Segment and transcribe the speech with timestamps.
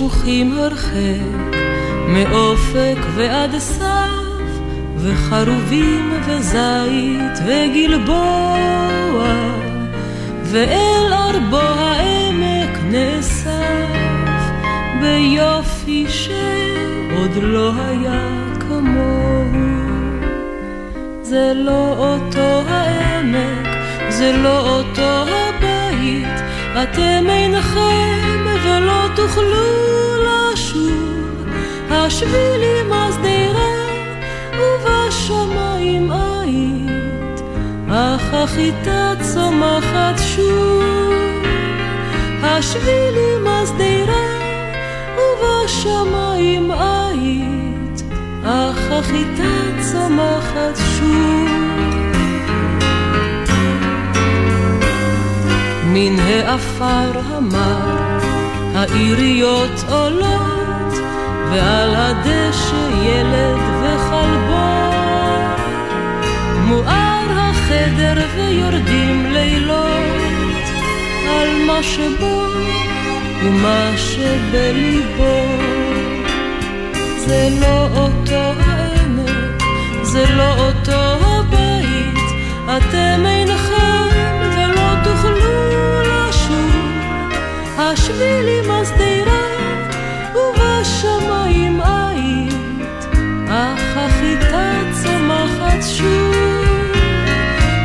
[0.00, 1.56] שפוכים הרחק,
[2.08, 4.60] מאופק ועד סף,
[4.96, 9.24] וחרובים וזית וגלבוע,
[10.42, 14.40] ואל ארבו העמק נאסף,
[15.00, 18.28] ביופי שעוד לא היה
[18.60, 19.70] כמוהו.
[21.22, 23.68] זה לא אותו העמק,
[24.08, 26.40] זה לא אותו הבית,
[26.82, 29.89] אתם אינכם ולא תוכלו.
[32.22, 33.72] השבילים השדרה
[34.60, 37.40] ובשמיים היית,
[37.88, 40.82] אך החיטה צומחת שוב.
[42.42, 44.26] השבילים השדרה
[45.16, 48.02] ובשמיים היית,
[48.44, 51.48] אך החיטה צומחת שוב.
[55.86, 58.18] מן העפר המר,
[58.74, 60.59] העיריות עולות,
[61.50, 64.90] ועל הדשא ילד וכלבו.
[66.64, 70.64] מואר החדר ויורדים לילות,
[71.28, 72.42] על מה שבו
[73.42, 75.46] ומה שבליבו.
[77.16, 79.62] זה לא אותו העמק,
[80.02, 82.18] זה לא אותו הבית,
[82.64, 84.08] אתם אינכם
[84.56, 85.60] ולא תוכלו
[87.78, 89.49] השבילים השדרה
[90.80, 92.54] ובשמיים היית,
[93.48, 96.34] אך החיטה צומחת שוב.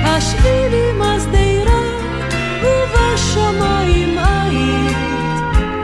[0.04, 1.82] השבילים השדרה
[2.64, 4.98] ובשמיים היית,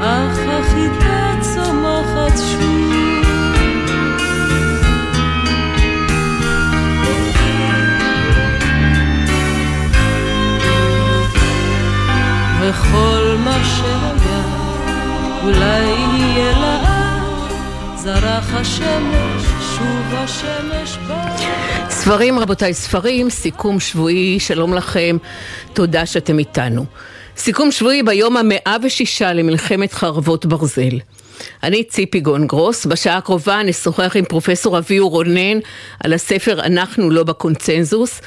[0.02, 3.26] אך החיטה צומחת שוב.
[12.62, 14.42] וכל מה שהיה,
[15.44, 15.82] אולי
[16.16, 16.91] יהיה לאט,
[21.90, 25.18] ספרים רבותיי, ספרים, סיכום שבועי, שלום לכם,
[25.74, 26.86] תודה שאתם איתנו.
[27.38, 31.00] סיכום שבועי ביום המאה ושישה למלחמת חרבות ברזל.
[31.64, 35.60] אני ציפי גונגרוס, בשעה הקרובה נשוחח עם פרופסור אביהו רונן
[36.04, 38.22] על הספר "אנחנו לא בקונצנזוס",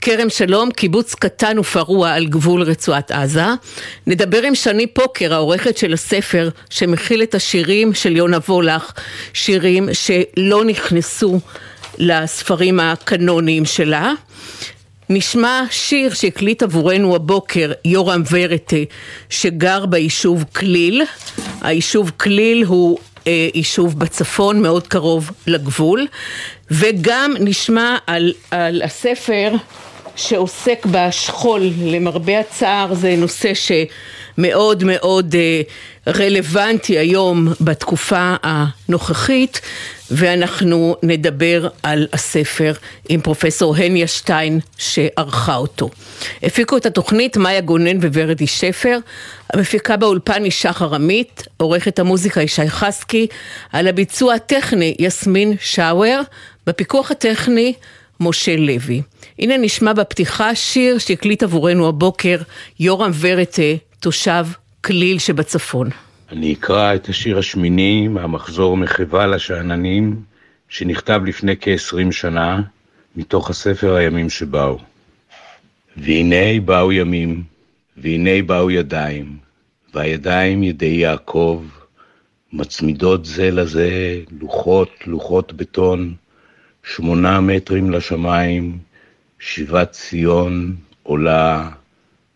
[0.00, 3.46] כרם שלום, קיבוץ קטן ופרוע על גבול רצועת עזה.
[4.06, 8.92] נדבר עם שני פוקר, העורכת של הספר שמכיל את השירים של יונה וולך,
[9.32, 11.40] שירים שלא נכנסו
[11.98, 14.12] לספרים הקנוניים שלה.
[15.10, 18.76] נשמע שיר שהקליט עבורנו הבוקר יורם ורטה
[19.30, 21.02] שגר ביישוב כליל.
[21.60, 26.06] היישוב כליל הוא אה, יישוב בצפון מאוד קרוב לגבול
[26.70, 29.52] וגם נשמע על, על הספר
[30.16, 35.62] שעוסק בשכול, למרבה הצער זה נושא שמאוד מאוד אה,
[36.12, 39.60] רלוונטי היום בתקופה הנוכחית
[40.10, 42.72] ואנחנו נדבר על הספר
[43.08, 45.90] עם פרופסור הניה שטיין שערכה אותו.
[46.42, 48.98] הפיקו את התוכנית מאיה גונן וורדי שפר,
[49.52, 53.26] המפיקה באולפן היא שחר עמית, עורכת המוזיקה היא שי חסקי,
[53.72, 56.20] על הביצוע הטכני יסמין שאואר,
[56.66, 57.72] בפיקוח הטכני
[58.20, 59.02] משה לוי.
[59.38, 62.38] הנה נשמע בפתיחה שיר שהקליט עבורנו הבוקר
[62.80, 63.62] יורם ורטה,
[64.00, 64.46] תושב
[64.84, 65.88] כליל שבצפון.
[66.32, 70.22] אני אקרא את השיר השמיני מהמחזור מחווה לשאננים,
[70.68, 72.60] שנכתב לפני כ-20 שנה,
[73.16, 74.78] מתוך הספר הימים שבאו.
[75.96, 77.42] והנה באו ימים,
[77.96, 79.36] והנה באו ידיים,
[79.94, 81.64] והידיים ידי יעקב,
[82.52, 86.14] מצמידות זה לזה לוחות, לוחות בטון,
[86.94, 88.78] שמונה מטרים לשמיים,
[89.38, 91.70] שיבת ציון עולה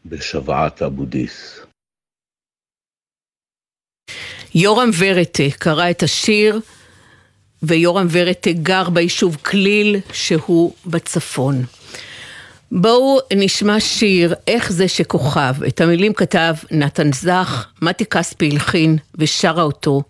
[0.06, 1.60] בשוועת אבודיס.
[4.54, 6.60] יורם ורטה קרא את השיר,
[7.62, 11.64] ויורם ורטה גר ביישוב כליל שהוא בצפון.
[12.72, 15.62] בואו נשמע שיר, איך זה שכוכב.
[15.68, 20.02] את המילים כתב נתן זך, מתי כספי הלחין ושרה אותו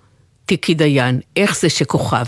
[0.47, 1.21] טיקי דיין.
[1.37, 2.27] איך זה שכוכב.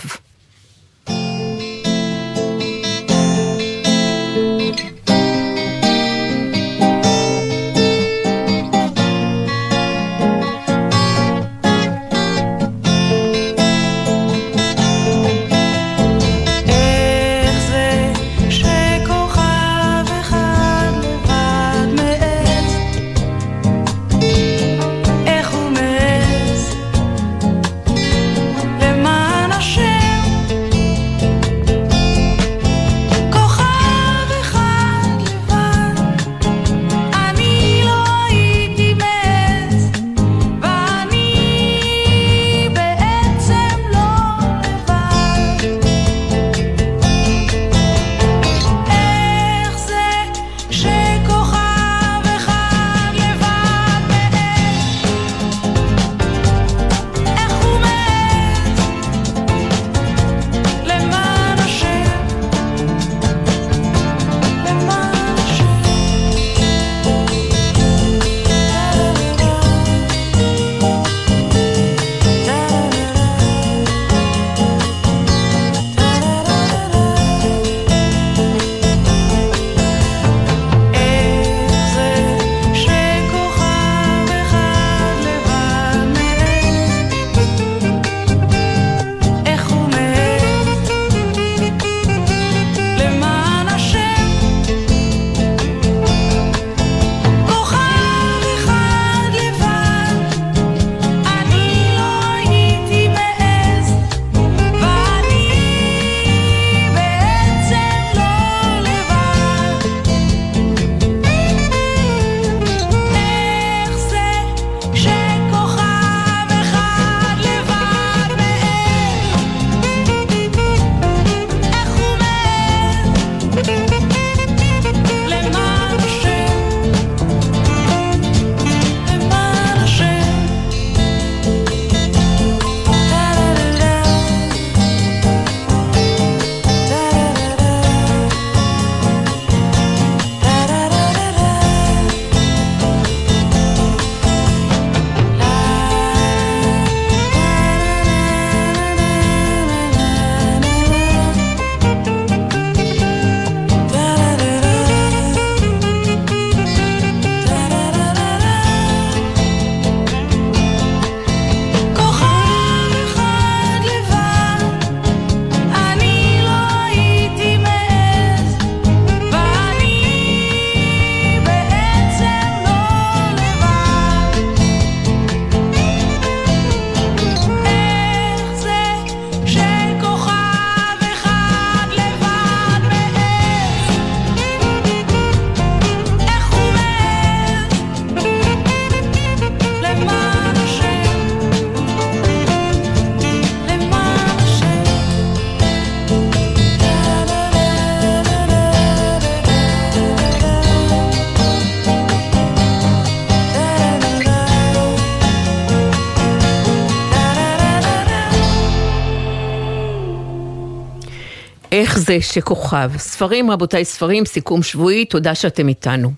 [211.92, 212.90] איך זה שכוכב?
[212.96, 216.12] ספרים, רבותיי, ספרים, סיכום שבועי, תודה שאתם איתנו.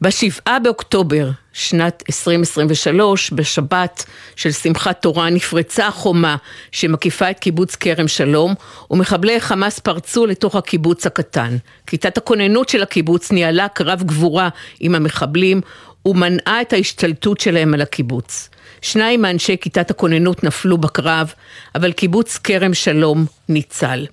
[0.00, 4.04] בשבעה באוקטובר שנת 2023, בשבת
[4.36, 6.36] של שמחת תורה, נפרצה החומה
[6.70, 8.54] שמקיפה את קיבוץ כרם שלום,
[8.90, 11.56] ומחבלי חמאס פרצו לתוך הקיבוץ הקטן.
[11.86, 14.48] כיתת הכוננות של הקיבוץ ניהלה קרב גבורה
[14.80, 15.60] עם המחבלים,
[16.04, 18.48] ומנעה את ההשתלטות שלהם על הקיבוץ.
[18.82, 21.32] שניים מאנשי כיתת הכוננות נפלו בקרב,
[21.74, 24.06] אבל קיבוץ כרם שלום ניצל.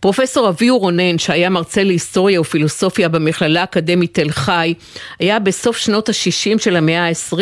[0.00, 4.74] פרופסור אביהו רונן, שהיה מרצה להיסטוריה ופילוסופיה במכללה האקדמית תל חי,
[5.18, 7.36] היה בסוף שנות ה-60 של המאה ה-20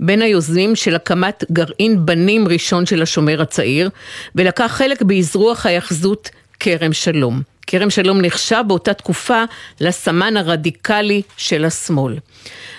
[0.00, 3.90] בין היוזמים של הקמת גרעין בנים ראשון של השומר הצעיר,
[4.34, 7.42] ולקח חלק באזרוח ההיאחזות כרם שלום.
[7.66, 9.44] כרם שלום נחשב באותה תקופה
[9.80, 12.14] לסמן הרדיקלי של השמאל.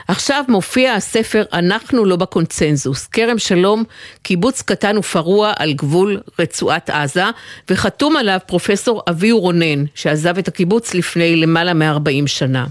[0.07, 3.83] עכשיו מופיע הספר "אנחנו לא בקונצנזוס", כרם שלום,
[4.21, 7.23] קיבוץ קטן ופרוע על גבול רצועת עזה,
[7.69, 12.65] וחתום עליו פרופסור אביהו רונן, שעזב את הקיבוץ לפני למעלה מ-40 שנה.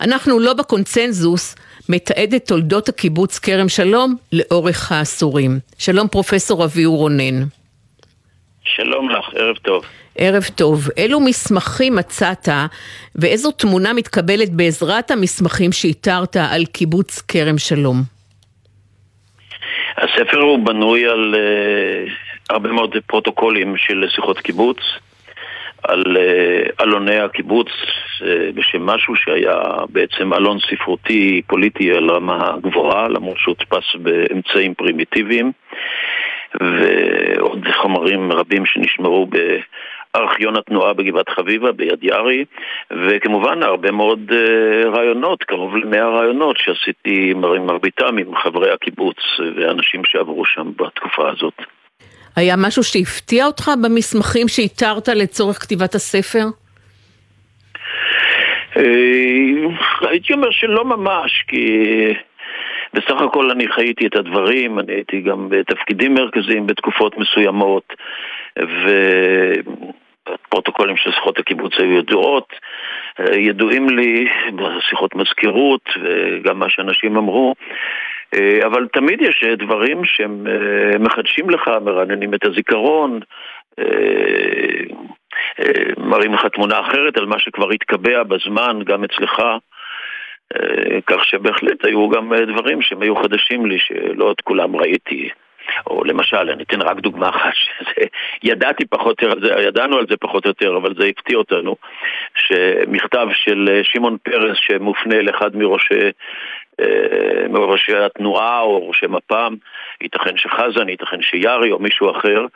[0.00, 1.54] אנחנו לא בקונצנזוס,
[1.88, 5.58] מתעד את תולדות הקיבוץ כרם שלום לאורך העשורים.
[5.78, 7.44] שלום פרופסור אביהו רונן.
[8.64, 9.84] שלום לך, ערב טוב.
[10.18, 10.88] ערב טוב.
[10.96, 12.48] אילו מסמכים מצאת
[13.16, 17.96] ואיזו תמונה מתקבלת בעזרת המסמכים שאיתרת על קיבוץ כרם שלום?
[19.96, 22.10] הספר הוא בנוי על uh,
[22.50, 24.78] הרבה מאוד פרוטוקולים של שיחות קיבוץ,
[25.82, 33.08] על uh, אלוני הקיבוץ uh, בשם משהו שהיה בעצם אלון ספרותי פוליטי על רמה גבוהה,
[33.08, 35.52] למרות שהודפס באמצעים פרימיטיביים.
[36.60, 39.26] ועוד חומרים רבים שנשמרו
[40.16, 42.44] ארכיון התנועה בגבעת חביבה, ביד ירי,
[42.90, 49.16] וכמובן הרבה מאוד uh, רעיונות, קרוב למאה רעיונות שעשיתי עם מרביתם עם חברי הקיבוץ
[49.56, 51.54] ואנשים שעברו שם בתקופה הזאת.
[52.36, 56.44] היה משהו שהפתיע אותך במסמכים שאיתרת לצורך כתיבת הספר?
[58.76, 58.80] אה,
[60.08, 61.66] הייתי אומר שלא ממש, כי
[62.94, 67.92] בסך הכל אני חייתי את הדברים, אני הייתי גם בתפקידים מרכזיים בתקופות מסוימות,
[68.58, 68.90] ו...
[70.26, 72.52] הפרוטוקולים של שיחות הקיבוץ היו ידועות,
[73.20, 77.54] אה, ידועים לי בשיחות מזכירות וגם מה שאנשים אמרו,
[78.34, 83.20] אה, אבל תמיד יש דברים שהם אה, מחדשים לך, מרעננים את הזיכרון,
[85.98, 89.42] מראים לך תמונה אחרת על מה שכבר התקבע בזמן, גם אצלך.
[91.06, 95.28] כך שבהחלט היו גם דברים שהם היו חדשים לי, שלא את כולם ראיתי.
[95.86, 97.52] או למשל, אני אתן רק דוגמה אחת,
[98.42, 99.22] ידעתי פחות
[99.66, 101.76] ידענו על זה פחות או יותר, אבל זה הפתיע אותנו,
[102.34, 106.10] שמכתב של אה, שמעון פרס שמופנה לאחד מראשי
[106.80, 109.54] אה, מראשי התנועה או ראשי מפ"ם,
[110.00, 112.46] ייתכן שחזן, ייתכן שיארי או מישהו אחר,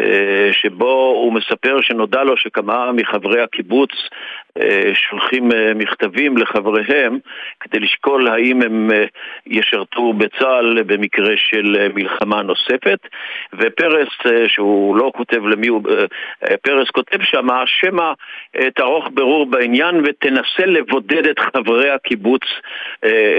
[0.00, 3.90] אה, שבו הוא מספר שנודע לו שכמה מחברי הקיבוץ
[4.94, 7.18] שולחים מכתבים לחבריהם
[7.60, 8.90] כדי לשקול האם הם
[9.46, 12.98] ישרתו בצה"ל במקרה של מלחמה נוספת,
[13.52, 14.08] ופרס,
[14.46, 15.82] שהוא לא כותב למי הוא,
[16.62, 18.12] פרס כותב שמה, שמא
[18.74, 22.42] תערוך ברור בעניין ותנסה לבודד את חברי הקיבוץ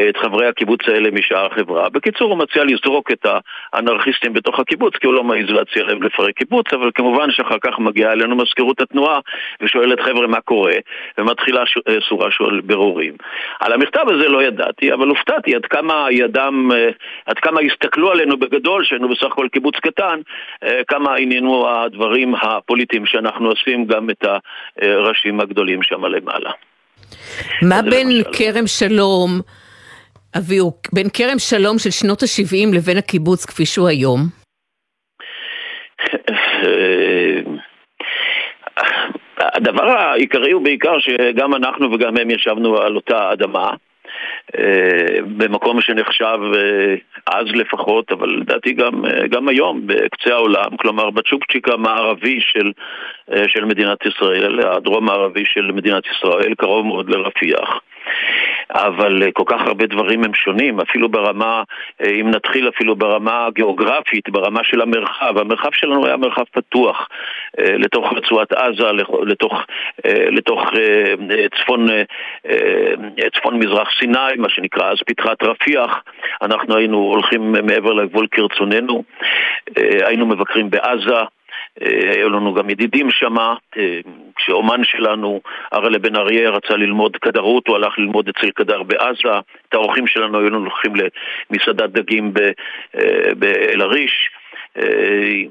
[0.10, 1.90] את חברי הקיבוץ האלה משאר החברה.
[1.90, 3.26] בקיצור, הוא מציע לזרוק את
[3.74, 7.80] האנרכיסטים בתוך הקיבוץ, כי הוא לא מעז להציע להם לפרק קיבוץ, אבל כמובן שאחר כך
[7.80, 9.20] מגיעה אלינו מזכירות התנועה
[9.62, 10.74] ושואלת חבר'ה מה קורה,
[11.18, 13.14] ומתחילה אה, סורה של בירורים.
[13.60, 16.90] על המכתב הזה לא ידעתי, אבל הופתעתי עד כמה ידם, אה,
[17.26, 20.20] עד כמה הסתכלו עלינו בגדול, שהיינו בסך הכל קיבוץ קטן,
[20.64, 24.26] אה, כמה עניינו הדברים הפוליטיים שאנחנו עושים גם את
[24.82, 26.52] הראשים הגדולים שם למעלה.
[27.62, 29.30] מה בין כרם שלום
[30.38, 34.20] אביהו, בין כרם שלום של שנות ה-70 לבין הקיבוץ כפי שהוא היום?
[39.54, 43.70] הדבר העיקרי הוא בעיקר שגם אנחנו וגם הם ישבנו על אותה אדמה.
[44.58, 46.96] אה, במקום שנחשב אה,
[47.28, 52.72] אז לפחות, אבל לדעתי גם, אה, גם היום בקצה העולם, כלומר בצ'ופצ'יק המערבי של,
[53.48, 57.80] של מדינת ישראל, הדרום מערבי של מדינת ישראל, קרוב מאוד לרפיח.
[58.74, 61.64] אבל אה, כל כך הרבה דברים הם שונים, אפילו ברמה,
[62.02, 67.10] אה, אם נתחיל אפילו ברמה הגיאוגרפית, ברמה של המרחב, המרחב שלנו היה מרחב פתוח
[67.60, 68.92] אה, לתוך רצועת עזה,
[69.26, 69.66] לתוך,
[70.06, 70.62] לתוך
[71.60, 71.88] צפון,
[73.36, 76.04] צפון מזרח סיני, מה שנקרא אז פתחת רפיח,
[76.42, 79.04] אנחנו היינו הולכים מעבר לגבול כרצוננו,
[80.06, 81.22] היינו מבקרים בעזה
[81.82, 83.54] היו לנו גם ידידים שם, אה,
[84.36, 85.42] כשאומן שלנו,
[85.74, 90.40] אראלה בן אריה, רצה ללמוד כדרות, הוא הלך ללמוד אצל כדר בעזה, את האורחים שלנו
[90.40, 92.34] היו הולכים למסעדת דגים
[93.36, 94.30] באל-עריש.
[94.78, 95.44] אה,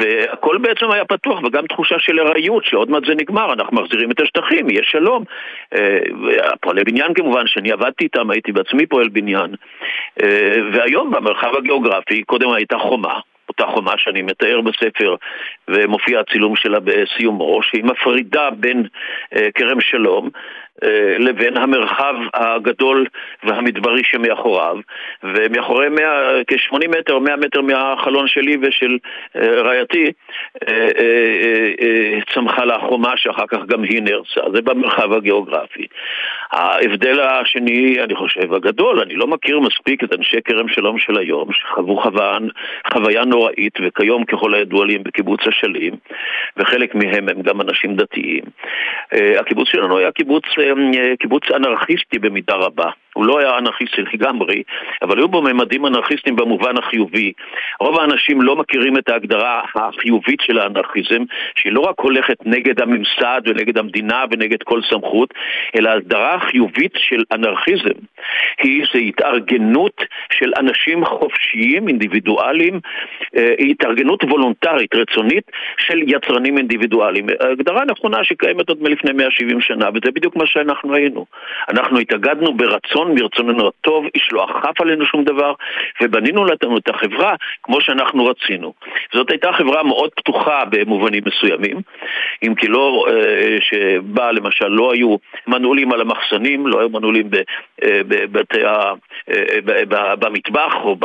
[0.00, 4.20] והכל בעצם היה פתוח, וגם תחושה של ארעיות, שעוד מעט זה נגמר, אנחנו מחזירים את
[4.20, 5.24] השטחים, יהיה שלום.
[6.60, 9.54] פועלי בניין כמובן, שאני עבדתי איתם, הייתי בעצמי פועל בניין.
[10.72, 13.20] והיום במרחב הגיאוגרפי, קודם הייתה חומה.
[13.48, 15.14] אותה חומה שאני מתאר בספר,
[15.68, 18.86] ומופיע הצילום שלה בסיומו, שהיא מפרידה בין
[19.36, 20.30] אה, כרם שלום
[21.18, 23.06] לבין המרחב הגדול
[23.44, 24.76] והמדברי שמאחוריו,
[25.22, 25.88] ומאחורי
[26.46, 28.98] כ-80 מטר או 100 מטר מהחלון שלי ושל
[29.36, 30.12] אה, רעייתי
[32.34, 35.86] צמחה לה חומה שאחר כך גם היא נהרסה, זה במרחב הגיאוגרפי.
[36.52, 41.52] ההבדל השני, אני חושב, הגדול, אני לא מכיר מספיק את אנשי כרם שלום של היום,
[41.52, 42.38] שחוו חוויה,
[42.92, 45.94] חוויה נוראית, וכיום ככל הידוע לי הם בקיבוץ אשלים,
[46.56, 48.42] וחלק מהם הם גם אנשים דתיים.
[49.12, 50.67] הקיבוץ שלנו היה קיבוץ אה,
[51.18, 52.90] קיבוץ אנרכיסטי במידה רבה.
[53.18, 54.62] הוא לא היה אנרכיסטי לגמרי,
[55.02, 57.32] אבל היו בו ממדים אנרכיסטיים במובן החיובי.
[57.80, 61.22] רוב האנשים לא מכירים את ההגדרה החיובית של האנרכיזם,
[61.56, 65.34] שהיא לא רק הולכת נגד הממסד ונגד המדינה ונגד כל סמכות,
[65.76, 67.98] אלא ההגדרה החיובית של אנרכיזם
[68.62, 72.80] היא זה התארגנות של אנשים חופשיים, אינדיבידואליים,
[73.36, 77.26] אה, התארגנות וולונטרית, רצונית, של יצרנים אינדיבידואליים.
[77.40, 81.26] הגדרה נכונה שקיימת עוד מלפני 170 שנה, וזה בדיוק מה שאנחנו היינו.
[81.70, 85.52] אנחנו התאגדנו ברצון רצון מרצוננו הטוב, איש לא אכף עלינו שום דבר,
[86.02, 88.72] ובנינו לנו את החברה כמו שאנחנו רצינו.
[89.12, 91.76] זאת הייתה חברה מאוד פתוחה במובנים מסוימים,
[92.42, 97.30] אם כי לא, אה, שבה למשל לא היו מנעולים על המחסנים, לא היו מנעולים
[97.82, 98.92] אה, בבתי ה...
[99.30, 100.96] אה, במטבח או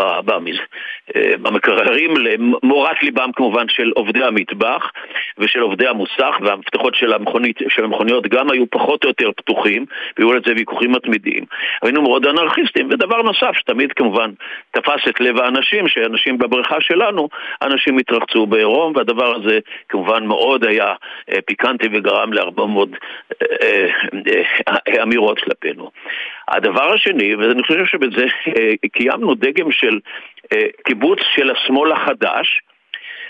[1.42, 4.92] במקררים, למורת ליבם כמובן של עובדי המטבח
[5.38, 9.86] ושל עובדי המוסך, והמפתחות של, המכונית, של המכוניות גם היו פחות או יותר פתוחים,
[10.18, 11.46] והיו על זה ויכוחים מתמידים.
[11.94, 12.90] היינו מאוד אנרכיסטים.
[12.92, 14.32] ודבר נוסף, שתמיד כמובן
[14.72, 17.30] תפס את לב האנשים, שאנשים בבריכה שלנו,
[17.62, 19.60] אנשים התרחצו בעירום, והדבר הזה
[19.90, 20.94] כמובן מאוד היה
[21.32, 22.96] אה, פיקנטי וגרם להרבה מאוד
[23.42, 23.88] אה,
[24.88, 25.92] אה, אמירות כלפינו.
[26.48, 28.26] הדבר השני, ואני חושב שבזה
[28.92, 30.00] קיימנו דגם של
[30.86, 32.60] קיבוץ של השמאל החדש,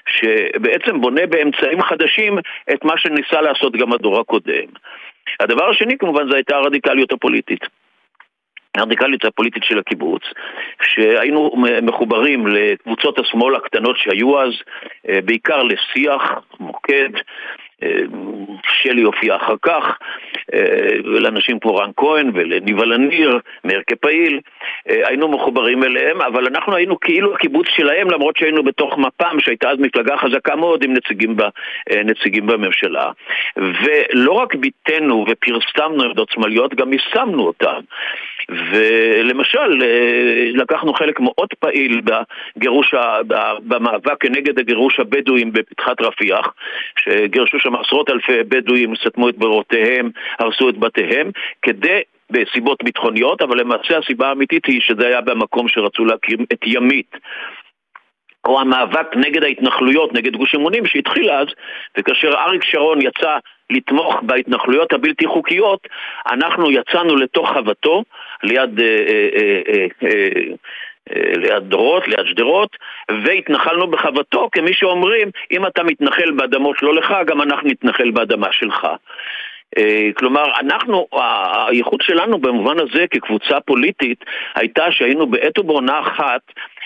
[0.07, 2.37] שבעצם בונה באמצעים חדשים
[2.73, 4.67] את מה שניסה לעשות גם הדור הקודם.
[5.39, 7.82] הדבר השני כמובן זה הייתה הרדיקליות הפוליטית.
[8.77, 10.21] הרדיקליות הפוליטית של הקיבוץ,
[10.83, 11.51] שהיינו
[11.81, 14.53] מחוברים לקבוצות השמאל הקטנות שהיו אז,
[15.09, 16.21] אה, בעיקר לשיח,
[16.59, 17.09] מוקד,
[17.83, 17.89] אה,
[18.67, 19.97] שלי הופיע אחר כך,
[20.53, 20.59] אה,
[21.03, 24.39] ולאנשים כמו רן כהן ולניבה לניר, מאיר כפעיל,
[24.85, 29.77] היינו מחוברים אליהם, אבל אנחנו היינו כאילו הקיבוץ שלהם, למרות שהיינו בתוך מפ"ם, שהייתה אז
[29.79, 31.41] מפלגה חזקה מאוד עם נציגים, ב,
[32.05, 33.11] נציגים בממשלה.
[33.57, 37.79] ולא רק ביטאנו ופרסמנו עמדות שמאליות, גם יישמנו אותן.
[38.49, 42.93] ולמשל, אה, לקחנו חלק מאוד פעיל בגירוש,
[43.63, 46.53] במאבק כנגד הגירוש הבדואים בפתחת רפיח,
[46.99, 53.59] שגירשו שם עשרות אלפי בדואים, סתמו את ברותיהם, הרסו את בתיהם, כדי בסיבות ביטחוניות, אבל
[53.59, 57.15] למעשה הסיבה האמיתית היא שזה היה במקום שרצו להקים את ימית.
[58.45, 61.47] או המאבק נגד ההתנחלויות, נגד גוש אמונים שהתחיל אז,
[61.97, 63.37] וכאשר אריק שרון יצא
[63.69, 65.87] לתמוך בהתנחלויות הבלתי חוקיות,
[66.31, 68.03] אנחנו יצאנו לתוך חוותו,
[68.43, 68.79] ליד...
[68.79, 68.85] אה,
[69.35, 70.51] אה, אה,
[71.35, 72.77] ליד דורות, ליד שדרות,
[73.25, 78.87] והתנחלנו בחוותו כמי שאומרים, אם אתה מתנחל באדמות לא לך, גם אנחנו נתנחל באדמה שלך.
[80.17, 81.07] כלומר, אנחנו,
[81.67, 84.25] הייחוד שלנו במובן הזה כקבוצה פוליטית
[84.55, 86.41] הייתה שהיינו בעת ובעונה אחת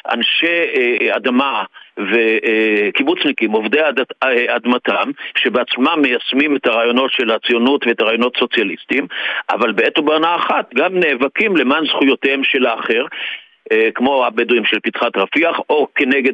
[0.09, 1.63] אנשי אה, אדמה
[1.97, 3.99] וקיבוצניקים, עובדי אד...
[4.47, 9.07] אדמתם, שבעצמם מיישמים את הרעיונות של הציונות ואת הרעיונות סוציאליסטיים,
[9.49, 13.05] אבל בעת ובעונה אחת גם נאבקים למען זכויותיהם של האחר.
[13.71, 16.33] אה, כמו הבדואים של פתחת רפיח, או כנגד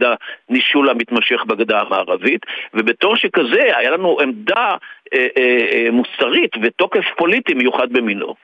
[0.49, 4.75] הנישול המתמשך בגדה המערבית, ובתור שכזה היה לנו עמדה
[5.13, 8.36] אה, אה, מוסרית ותוקף פוליטי מיוחד במינו.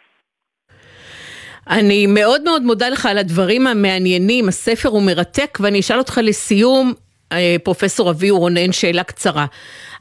[1.69, 6.93] אני מאוד מאוד מודה לך על הדברים המעניינים, הספר הוא מרתק, ואני אשאל אותך לסיום,
[7.31, 9.45] אה, פרופסור אביהו רונן, שאלה קצרה.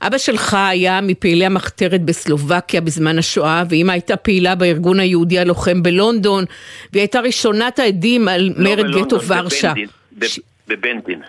[0.03, 6.45] אבא שלך היה מפעילי המחתרת בסלובקיה בזמן השואה, ואמא הייתה פעילה בארגון היהודי הלוחם בלונדון,
[6.93, 9.73] והיא הייתה ראשונת העדים על לא מרד גטו ורשה.
[10.69, 11.21] בבנדין.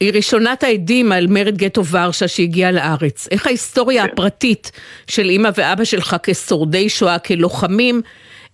[0.00, 3.28] היא ראשונת העדים על מרד גטו ורשה שהגיעה לארץ.
[3.30, 4.12] איך ההיסטוריה כן.
[4.12, 4.72] הפרטית
[5.06, 8.02] של אמא ואבא שלך כשורדי שואה, כלוחמים,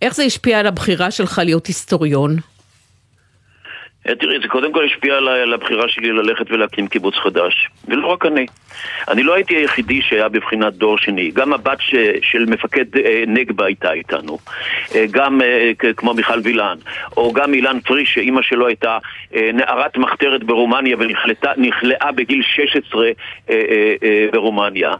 [0.04, 2.36] איך זה השפיע על הבחירה שלך להיות היסטוריון?
[4.08, 7.68] אה, תראי, זה קודם כל השפיע על הבחירה שלי ללכת ולהקים קיבוץ חדש.
[7.88, 8.46] ולא רק אני.
[9.08, 11.30] אני לא הייתי היחידי שהיה בבחינת דור שני.
[11.30, 14.38] גם הבת ש, של מפקד אה, נגבה הייתה איתנו.
[14.94, 16.76] אה, גם אה, כמו מיכל וילן.
[17.16, 18.98] או גם אילן פריש, שאימא שלו הייתה
[19.34, 23.10] אה, נערת מחתרת ברומניה ונכלאה בגיל 16 אה,
[23.50, 24.92] אה, אה, ברומניה.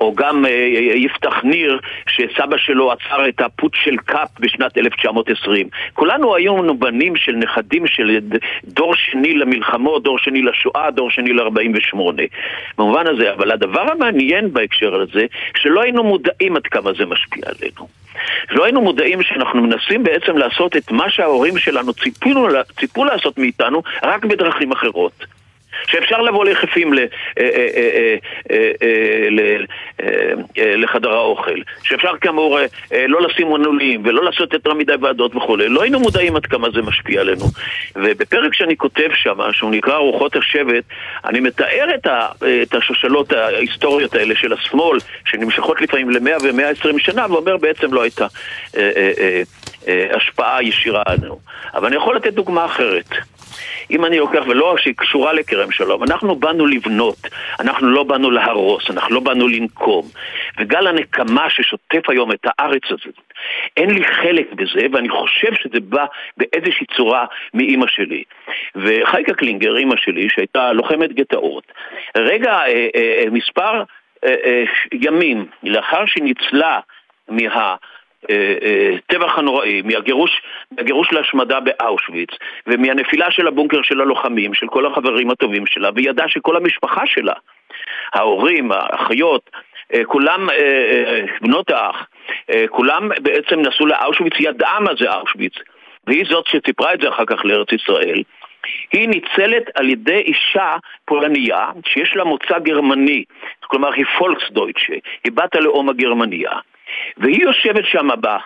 [0.00, 0.50] או גם אה,
[0.94, 5.68] יפתח ניר, שסבא שלו עצר את הפוט של קאפ בשנת 1920.
[5.94, 8.18] כולנו היינו בנים של נכדים של
[8.64, 11.96] דור שני למלחמות, דור שני לשואה, דור שני ל-48.
[12.78, 17.88] במובן הזה, אבל הדבר המעניין בהקשר הזה, שלא היינו מודעים עד כמה זה משפיע עלינו.
[18.50, 22.48] לא היינו מודעים שאנחנו מנסים בעצם לעשות את מה שההורים שלנו ציפינו,
[22.80, 25.12] ציפו לעשות מאיתנו, רק בדרכים אחרות.
[25.86, 27.04] שאפשר לבוא ליחפים אה,
[27.38, 28.16] אה,
[30.00, 32.58] אה, לחדר האוכל, שאפשר כאמור
[33.08, 35.68] לא לשים מנעולים ולא לעשות יותר מדי ועדות וכולי.
[35.68, 37.44] לא היינו מודעים עד כמה זה משפיע עלינו.
[37.96, 40.84] ובפרק שאני כותב שם, שהוא נקרא רוחות השבט,
[41.24, 41.86] אני מתאר
[42.62, 48.26] את השושלות ההיסטוריות האלה של השמאל, שנמשכות לפעמים ל-100 ו-120 שנה, ואומר בעצם לא הייתה
[49.86, 51.38] השפעה ישירה עלינו.
[51.74, 53.08] אבל אני יכול לתת דוגמה אחרת.
[53.90, 57.16] אם אני לוקח, ולא שהיא קשורה לכרם שלום, אנחנו באנו לבנות,
[57.60, 60.04] אנחנו לא באנו להרוס, אנחנו לא באנו לנקום.
[60.58, 63.20] וגל הנקמה ששוטף היום את הארץ הזאת,
[63.76, 66.04] אין לי חלק בזה, ואני חושב שזה בא
[66.36, 68.22] באיזושהי צורה מאימא שלי.
[68.76, 71.72] וחייקה קלינגר, אימא שלי, שהייתה לוחמת גטאות,
[72.16, 73.82] רגע, אה, אה, אה, מספר
[74.24, 76.80] אה, אה, ימים לאחר שניצלה
[77.28, 77.76] מה...
[78.24, 82.30] הטבח אה, הנוראי, מהגירוש, מהגירוש להשמדה באושוויץ
[82.66, 87.34] ומהנפילה של הבונקר של הלוחמים, של כל החברים הטובים שלה, והיא ידעה שכל המשפחה שלה,
[88.14, 89.50] ההורים, האחיות,
[89.94, 92.06] אה, כולם, אה, בנות האח,
[92.68, 95.52] כולם בעצם נסעו לאושוויץ, ידעה מה זה אושוויץ,
[96.06, 98.22] והיא זאת שסיפרה את זה אחר כך לארץ ישראל.
[98.92, 103.24] היא ניצלת על ידי אישה פולניה שיש לה מוצא גרמני,
[103.60, 106.50] כלומר היא פולקסדויטשה, היא בת הלאום הגרמניה.
[107.16, 108.26] והיא יושבת שם ב...
[108.26, 108.36] אה,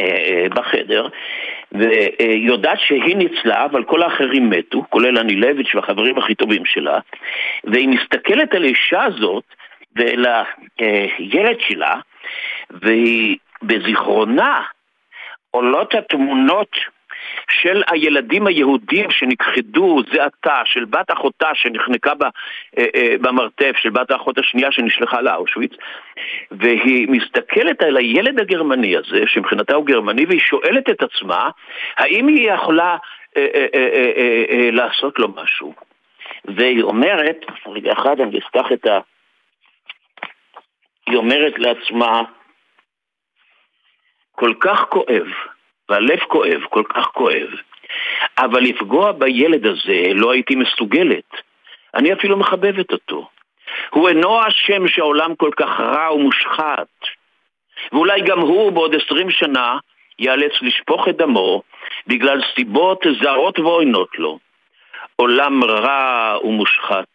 [0.00, 1.08] אה, בחדר,
[1.72, 6.98] ויודעת שהיא ניצלה, אבל כל האחרים מתו, כולל אנילביץ' והחברים הכי טובים שלה,
[7.64, 9.44] והיא מסתכלת על האישה הזאת
[9.96, 10.26] ואל
[11.18, 11.94] הילד שלה,
[12.70, 14.62] והיא בזיכרונה
[15.50, 16.76] עולות התמונות
[17.50, 22.28] של הילדים היהודים שנכחדו זה עתה, של בת אחותה שנחנקה ב, אה,
[22.94, 25.72] אה, במרתף, של בת האחות השנייה שנשלחה לאושוויץ,
[26.50, 31.50] והיא מסתכלת על הילד הגרמני הזה, שמבחינתה הוא גרמני, והיא שואלת את עצמה,
[31.96, 32.96] האם היא יכולה
[33.36, 35.74] אה, אה, אה, אה, אה, אה, לעשות לו משהו?
[36.44, 37.36] והיא אומרת,
[37.66, 38.98] רגע אחד אני אפתח את ה...
[41.06, 42.22] היא אומרת לעצמה,
[44.32, 45.26] כל כך כואב
[45.90, 47.48] והלב כואב, כל כך כואב.
[48.38, 51.30] אבל לפגוע בילד הזה לא הייתי מסוגלת.
[51.94, 53.28] אני אפילו מחבבת אותו.
[53.90, 56.88] הוא אינו אשם שהעולם כל כך רע ומושחת.
[57.92, 59.78] ואולי גם הוא בעוד עשרים שנה
[60.18, 61.62] ייאלץ לשפוך את דמו
[62.06, 64.38] בגלל סיבות זרות ועוינות לו.
[65.16, 67.06] עולם רע ומושחת.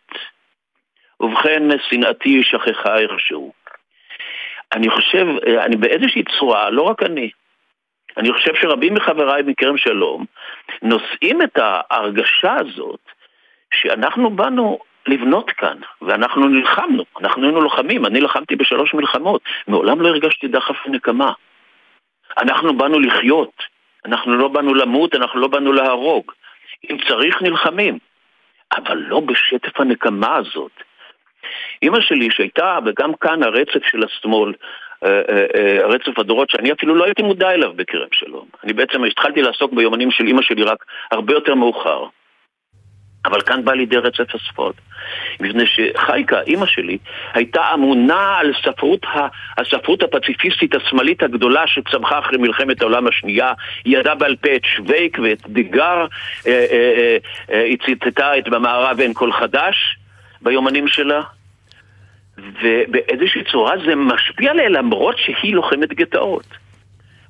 [1.19, 3.53] ובכן, שנאתי שכחה איכשהו.
[4.73, 5.25] אני חושב,
[5.59, 7.29] אני באיזושהי צורה, לא רק אני,
[8.17, 10.25] אני חושב שרבים מחבריי מכרם שלום
[10.81, 12.99] נושאים את ההרגשה הזאת
[13.73, 20.07] שאנחנו באנו לבנות כאן, ואנחנו נלחמנו, אנחנו היינו לוחמים, אני לחמתי בשלוש מלחמות, מעולם לא
[20.07, 21.31] הרגשתי דחף ונקמה.
[22.37, 23.63] אנחנו באנו לחיות,
[24.05, 26.31] אנחנו לא באנו למות, אנחנו לא באנו להרוג.
[26.91, 27.97] אם צריך נלחמים,
[28.77, 30.71] אבל לא בשטף הנקמה הזאת.
[31.81, 34.53] אימא שלי שהייתה, וגם כאן הרצף של השמאל,
[35.83, 38.45] רצף הדורות שאני אפילו לא הייתי מודע אליו בכרם שלום.
[38.63, 42.03] אני בעצם התחלתי לעסוק ביומנים של אימא שלי רק הרבה יותר מאוחר.
[43.25, 44.75] אבל כאן בא לידי רצף הספורט.
[45.39, 46.97] מפני שחייקה, אימא שלי,
[47.33, 49.05] הייתה אמונה על ספרות,
[49.57, 53.53] הספרות הפציפיסטית השמאלית הגדולה שצמחה אחרי מלחמת העולם השנייה.
[53.85, 56.05] היא ידעה בעל פה את שווייק ואת דיגר,
[57.47, 59.97] היא ציטטה את במערב אין כל חדש
[60.41, 61.21] ביומנים שלה.
[62.61, 66.45] ובאיזושהי צורה זה משפיע עליה למרות שהיא לוחמת גטאות.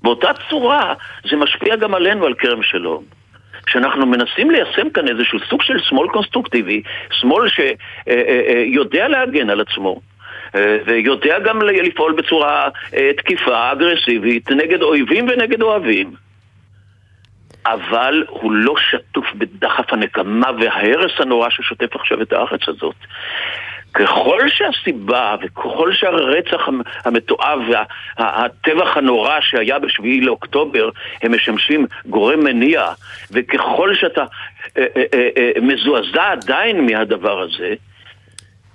[0.02, 0.94] באותה צורה
[1.30, 3.04] זה משפיע גם עלינו, על כרם שלום.
[3.70, 9.50] שאנחנו מנסים ליישם כאן איזשהו סוג של שמאל קונסטרוקטיבי, שמאל שיודע אה, אה, אה, להגן
[9.50, 10.02] על עצמו.
[10.86, 12.70] ויודע גם לפעול בצורה
[13.18, 16.12] תקיפה, אגרסיבית, נגד אויבים ונגד אוהבים.
[17.66, 22.96] אבל הוא לא שטוף בדחף הנקמה וההרס הנורא ששוטף עכשיו את הארץ הזאת.
[23.96, 26.68] ככל שהסיבה וככל שהרצח
[27.06, 30.90] המתועב והטבח הנורא שהיה בשביעי לאוקטובר
[31.22, 32.88] הם משמשים גורם מניע
[33.32, 34.24] וככל שאתה
[34.78, 37.74] אה, אה, אה, מזועזע עדיין מהדבר הזה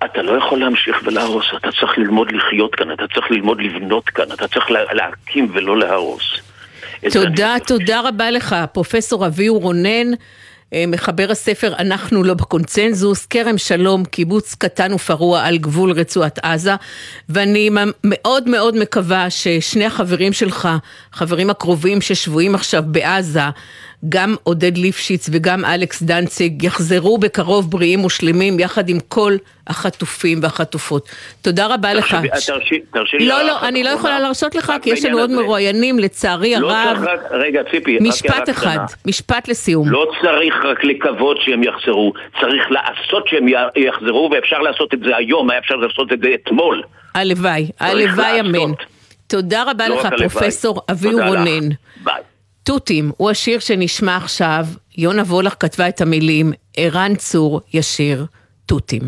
[0.05, 4.25] אתה לא יכול להמשיך ולהרוס, אתה צריך ללמוד לחיות כאן, אתה צריך ללמוד לבנות כאן,
[4.33, 6.23] אתה צריך להקים ולא להרוס.
[7.13, 10.07] תודה, תודה רבה לך, פרופסור אביהו רונן.
[10.75, 16.75] אה, מחבר הספר "אנחנו לא בקונצנזוס", כרם שלום, קיבוץ קטן ופרוע על גבול רצועת עזה,
[17.29, 17.71] ואני
[18.05, 20.69] מאוד מאוד מקווה ששני החברים שלך,
[21.13, 23.43] החברים הקרובים ששבויים עכשיו בעזה,
[24.09, 29.37] גם עודד ליפשיץ וגם אלכס דנציג יחזרו בקרוב בריאים ושלמים יחד עם כל
[29.67, 31.09] החטופים והחטופות.
[31.43, 32.17] תודה רבה לך.
[32.93, 33.27] תרשי לי...
[33.27, 37.05] לא, לא, אני לא יכולה להרשות לך כי יש לנו עוד מרואיינים, לצערי לא הרב.
[37.31, 39.89] רגע, ציפי, משפט אחד, משפט לסיום.
[39.89, 45.51] לא צריך רק לקוות שהם יחזרו, צריך לעשות שהם יחזרו ואפשר לעשות את זה היום,
[45.51, 46.83] היה אפשר לעשות את זה אתמול.
[47.15, 48.73] הלוואי, הלוואי אמן.
[49.27, 51.69] תודה רבה לא לך, פרופסור אביהו רונן.
[52.71, 54.67] תותים הוא השיר שנשמע עכשיו,
[54.99, 58.27] יונה וולך כתבה את המילים, ערן צור ישיר
[58.67, 59.03] תותים.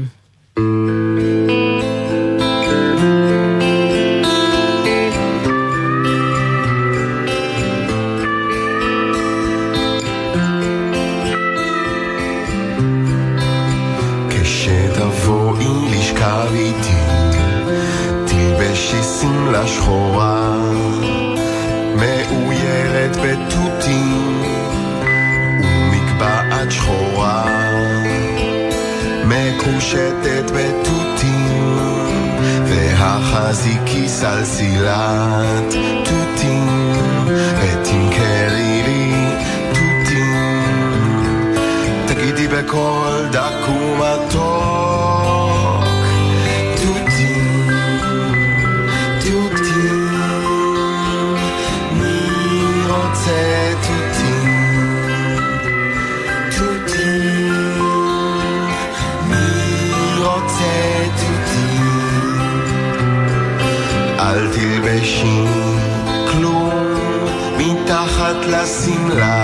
[34.22, 35.51] salsilar.
[68.62, 69.41] I seem like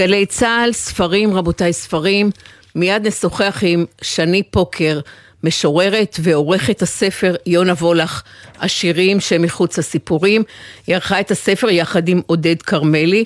[0.00, 2.30] גלי צה"ל, ספרים, רבותיי, ספרים.
[2.74, 5.00] מיד נשוחח עם שני פוקר,
[5.44, 8.22] משוררת ועורכת הספר יונה וולך,
[8.60, 10.42] השירים שמחוץ לסיפורים.
[10.86, 13.24] היא ערכה את הספר יחד עם עודד כרמלי.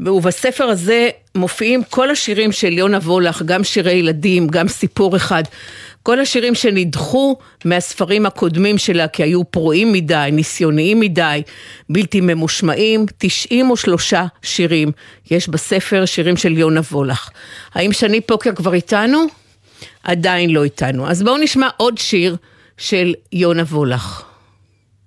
[0.00, 5.42] ובספר הזה מופיעים כל השירים של יונה וולך, גם שירי ילדים, גם סיפור אחד.
[6.04, 11.42] כל השירים שנדחו מהספרים הקודמים שלה כי היו פרועים מדי, ניסיוניים מדי,
[11.88, 14.92] בלתי ממושמעים, 93 שירים.
[15.30, 17.30] יש בספר שירים של יונה וולך.
[17.74, 19.24] האם שני פוקר כבר איתנו?
[20.02, 21.08] עדיין לא איתנו.
[21.08, 22.36] אז בואו נשמע עוד שיר
[22.78, 24.22] של יונה וולך.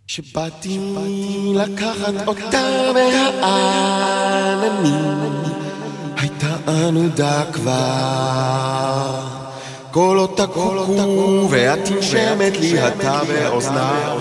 [0.07, 0.79] שבאתי
[1.55, 4.13] לקחת אותה מהעננים,
[6.17, 9.46] הייתה ענודה כבר.
[9.97, 14.15] קולות הקוקו ואת נשמת לי אתה באוזנה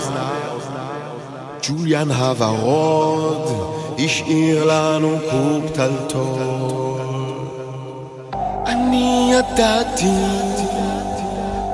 [1.63, 7.01] ג'וליאן הוורוד השאיר לנו קופ טלטול.
[8.65, 10.17] אני ידעתי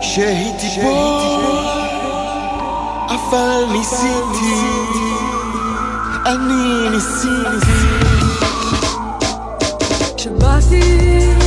[0.01, 1.45] שהיא תיפול
[3.07, 4.55] אבל ניסיתי
[6.25, 7.83] אני ניסיתי.
[10.17, 11.42] כשבאתי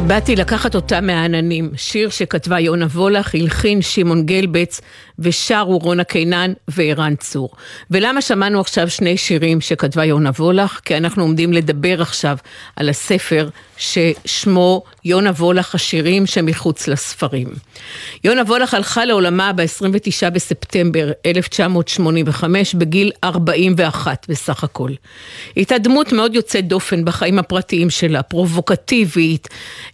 [0.00, 4.80] כשבאתי לקחת אותה מהעננים, שיר שכתבה יונה וולך, הלחין שמעון גלבץ,
[5.18, 7.50] ושרו רונה קינן וערן צור.
[7.90, 10.80] ולמה שמענו עכשיו שני שירים שכתבה יונה וולך?
[10.84, 12.36] כי אנחנו עומדים לדבר עכשיו
[12.76, 13.48] על הספר
[13.80, 17.48] ששמו יונה וולך השירים שמחוץ לספרים.
[18.24, 24.88] יונה וולך הלכה לעולמה ב-29 בספטמבר 1985 בגיל 41 בסך הכל.
[24.88, 24.96] היא
[25.56, 29.48] הייתה דמות מאוד יוצאת דופן בחיים הפרטיים שלה, פרובוקטיבית,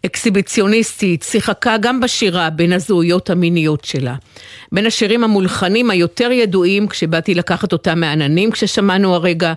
[0.06, 4.14] אקסיביציוניסטית, שיחקה גם בשירה בין הזהויות המיניות שלה.
[4.72, 9.52] בין השירים המולחנים היותר ידועים, כשבאתי לקחת אותה מהעננים, כששמענו הרגע,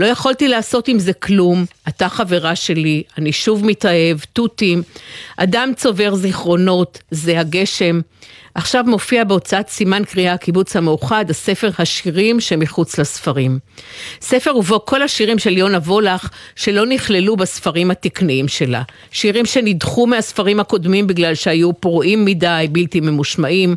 [0.00, 4.82] לא יכולתי לעשות עם זה כלום, אתה חברה שלי, אני שוב מתאהב, תותים,
[5.36, 8.00] אדם צובר זיכרונות, זה הגשם.
[8.54, 13.58] עכשיו מופיע בהוצאת סימן קריאה הקיבוץ המאוחד, הספר השירים שמחוץ לספרים.
[14.20, 18.82] ספר ובו כל השירים של יונה וולך שלא נכללו בספרים התקניים שלה.
[19.10, 23.76] שירים שנדחו מהספרים הקודמים בגלל שהיו פרועים מדי, בלתי ממושמעים.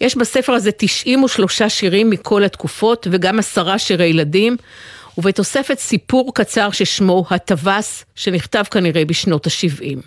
[0.00, 4.56] יש בספר הזה 93 שירים מכל התקופות וגם עשרה שירי ילדים.
[5.18, 9.98] ובתוספת סיפור קצר ששמו הטווס, שנכתב כנראה בשנות ה-70.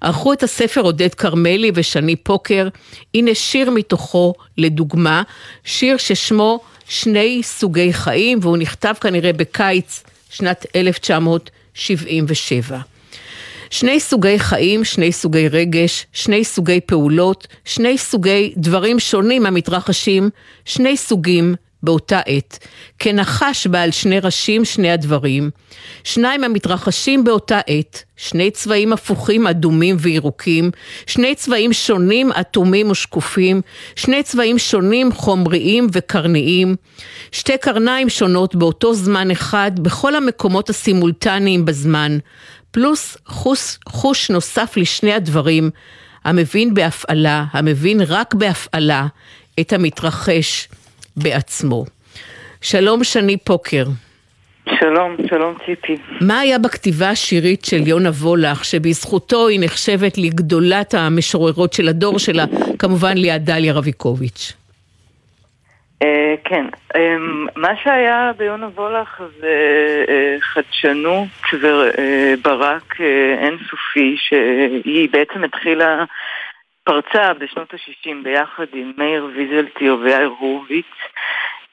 [0.00, 2.68] ערכו את הספר עודד כרמלי ושני פוקר,
[3.14, 5.22] הנה שיר מתוכו לדוגמה,
[5.64, 12.78] שיר ששמו שני סוגי חיים, והוא נכתב כנראה בקיץ שנת 1977.
[13.70, 20.30] שני סוגי חיים, שני סוגי רגש, שני סוגי פעולות, שני סוגי דברים שונים המתרחשים,
[20.64, 22.58] שני סוגים באותה עת.
[22.98, 25.50] כנחש בעל שני ראשים שני הדברים,
[26.04, 30.70] שניים המתרחשים באותה עת, שני צבעים הפוכים אדומים וירוקים,
[31.06, 33.60] שני צבעים שונים אטומים ושקופים,
[33.96, 36.76] שני צבעים שונים חומריים וקרניים,
[37.32, 42.18] שתי קרניים שונות באותו זמן אחד בכל המקומות הסימולטניים בזמן,
[42.70, 45.70] פלוס חוש, חוש נוסף לשני הדברים,
[46.24, 49.06] המבין בהפעלה, המבין רק בהפעלה
[49.60, 50.68] את המתרחש
[51.16, 51.84] בעצמו.
[52.60, 53.84] שלום שני פוקר.
[54.80, 55.96] שלום, שלום ציפי.
[56.20, 62.44] מה היה בכתיבה השירית של יונה וולך, שבזכותו היא נחשבת לגדולת המשוררות של הדור שלה,
[62.78, 64.52] כמובן ליד דליה רביקוביץ'?
[66.02, 66.64] אה, כן,
[66.96, 67.16] אה,
[67.56, 69.54] מה שהיה ביונה וולך זה
[70.08, 73.00] אה, חדשנות וברק
[73.38, 76.04] אינסופי, שהיא בעצם התחילה,
[76.84, 80.86] פרצה בשנות ה-60 ביחד עם מאיר ויזלטיר ויאיר הורוביץ,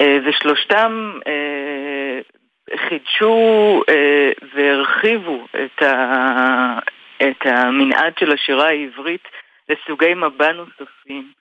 [0.01, 2.19] אה, ושלושתם אה,
[2.87, 6.79] חידשו אה, והרחיבו את, ה,
[7.21, 9.27] את המנעד של השירה העברית
[9.69, 11.31] לסוגי מבע נוספים.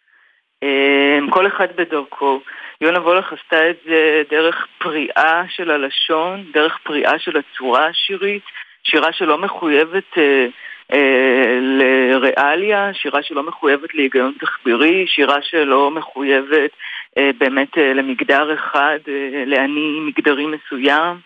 [1.31, 2.41] כל אחד בדרכו.
[2.81, 8.43] יונה וולך עשתה את זה דרך פריאה של הלשון, דרך פריאה של הצורה השירית,
[8.85, 10.47] שירה שלא מחויבת אה,
[11.61, 16.71] לריאליה, שירה שלא מחויבת להיגיון תחבירי, שירה שלא מחויבת
[17.19, 21.17] אה, באמת אה, למגדר אחד, אה, לאני מגדרי מסוים.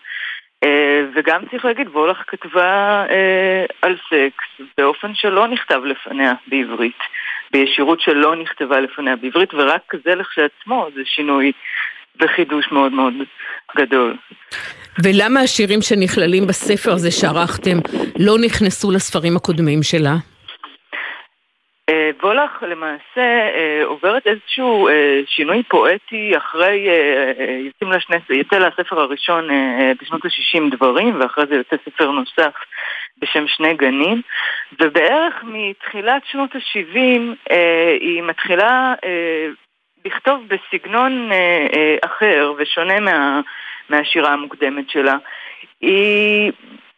[0.65, 6.99] אה, וגם צריך להגיד, וולך כתבה אה, על סקס באופן שלא נכתב לפניה בעברית,
[7.53, 11.53] בישירות שלא נכתבה לפניה בעברית, ורק זה לכשעצמו זה שינוי
[12.21, 13.15] וחידוש מאוד מאוד
[13.77, 14.17] גדול.
[15.05, 17.79] ולמה השירים שנכללים בספר הזה שערכתם
[18.19, 20.15] לא נכנסו לספרים הקודמים שלה?
[21.91, 26.89] אה, וולך למעשה אה, עוברת איזשהו אה, שינוי פואטי אחרי,
[27.67, 29.49] יוצאים לה שני, יוצא לה הספר הראשון
[30.03, 32.55] בשנות ה-60 דברים, ואחרי זה יוצא ספר נוסף
[33.19, 34.23] בשם שני גנים,
[34.81, 38.95] ובערך מתחילת שנות ה-70 אה, היא מתחילה
[40.05, 43.40] לכתוב בסגנון אה, אה, אחר ושונה מה,
[43.88, 45.16] מהשירה המוקדמת שלה.
[45.80, 46.52] היא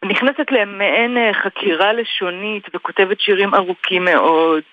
[0.05, 4.63] נכנסת למעין אה, חקירה לשונית וכותבת שירים ארוכים מאוד,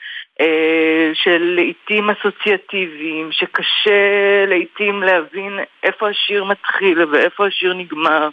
[0.41, 8.29] אה, של לעיתים אסוציאטיביים, שקשה לעיתים להבין איפה השיר מתחיל ואיפה השיר נגמר.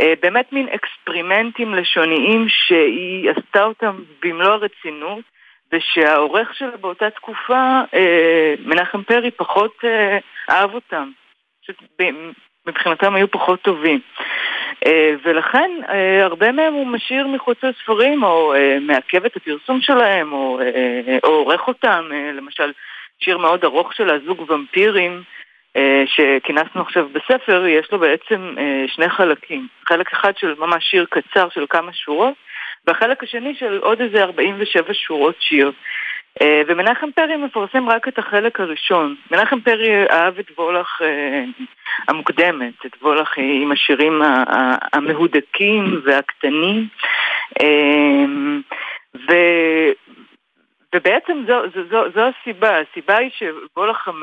[0.00, 5.24] אה, באמת מין אקספרימנטים לשוניים שהיא עשתה אותם במלוא הרצינות,
[5.72, 10.18] ושהעורך שלה באותה תקופה, אה, מנחם פרי, פחות אה,
[10.50, 11.10] אהב אותם.
[11.62, 11.76] פשוט
[12.66, 14.00] מבחינתם היו פחות טובים.
[14.86, 20.32] אה, ולכן אה, הרבה מהם הוא משאיר מחוץ לספרים, או אה, מעכב את הפרסום שלהם,
[20.32, 22.08] או, אה, או עורך אותם.
[22.12, 22.72] אה, למשל,
[23.18, 25.22] שיר מאוד ארוך של הזוג ומפירים,
[25.76, 29.68] אה, שכינסנו עכשיו בספר, יש לו בעצם אה, שני חלקים.
[29.88, 32.34] חלק אחד של ממש שיר קצר של כמה שורות,
[32.86, 35.72] והחלק השני של עוד איזה 47 שורות שיר.
[36.42, 39.14] אה, ומנחם פרי מפרסם רק את החלק הראשון.
[39.30, 41.44] מנחם פרי אהב את וולך אה,
[42.08, 44.22] המוקדמת, את וולך עם השירים
[44.92, 46.88] המהודקים והקטנים.
[47.62, 48.24] אה,
[49.28, 49.32] ו...
[50.94, 53.30] ובעצם זו, זו, זו, זו הסיבה, הסיבה היא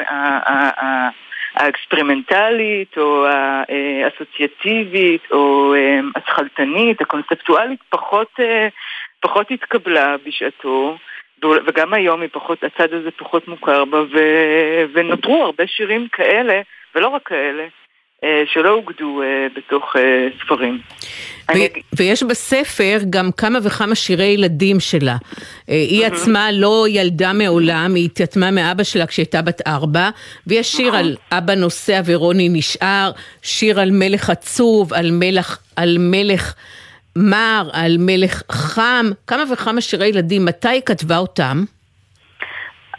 [0.07, 1.09] ה-
[1.55, 8.67] האקספרימנטלית או האסוציאטיבית או אה, השכלתנית, הקונספטואלית, פחות, אה,
[9.19, 10.97] פחות התקבלה בשעתו.
[11.43, 14.17] וגם היום היא פחות, הצד הזה פחות מוכר בה, ו,
[14.93, 16.61] ונותרו הרבה שירים כאלה,
[16.95, 17.67] ולא רק כאלה, אה,
[18.53, 20.79] שלא אוגדו אה, בתוך אה, ספרים.
[21.49, 25.17] אני ויש בספר גם כמה וכמה שירי ילדים שלה.
[25.69, 30.09] אה, היא עצמה לא ילדה מעולם, היא התייתמה מאבא שלה כשהייתה בת ארבע,
[30.47, 30.99] ויש שיר נכון.
[30.99, 33.11] על אבא נוסע ורוני נשאר,
[33.41, 36.53] שיר על מלך עצוב, על מלך, על מלך
[37.15, 40.45] מר, על מלך חם, כמה וכמה שירי ילדים.
[40.45, 41.63] מתי היא כתבה אותם?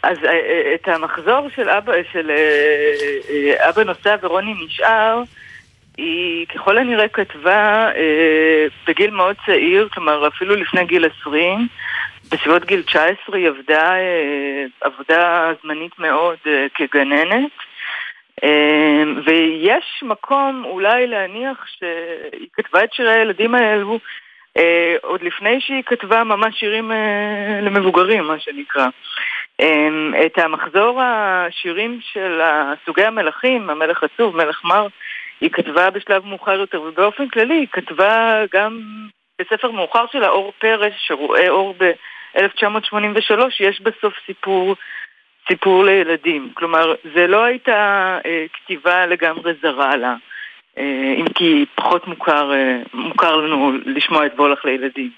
[0.03, 5.21] אז אה, אה, את המחזור של אבא, של אה, אבא נוסע ורוני נשאר,
[5.97, 7.89] היא ככל הנראה כתבה
[8.87, 11.67] בגיל מאוד צעיר, כלומר אפילו לפני גיל 20,
[12.31, 13.93] בסביבות גיל 19 היא עבדה
[14.81, 16.37] עבודה זמנית מאוד
[16.73, 17.51] כגננת.
[19.25, 23.99] ויש מקום אולי להניח שהיא כתבה את שירי הילדים האלו
[25.01, 26.91] עוד לפני שהיא כתבה ממש שירים
[27.61, 28.87] למבוגרים, מה שנקרא.
[29.59, 32.41] אה, את המחזור השירים של
[32.85, 34.87] סוגי המלכים, המלך עצוב, מלך מר,
[35.41, 38.81] היא כתבה בשלב מאוחר יותר, ובאופן כללי היא כתבה גם
[39.41, 44.75] בספר מאוחר שלה, אור פרס, שרואה אור ב-1983, יש בסוף סיפור,
[45.47, 46.51] סיפור לילדים.
[46.53, 50.15] כלומר, זה לא הייתה אה, כתיבה לגמרי זרה לה,
[50.77, 55.11] אה, אם כי פחות מוכר, אה, מוכר לנו לשמוע את וולך לילדים.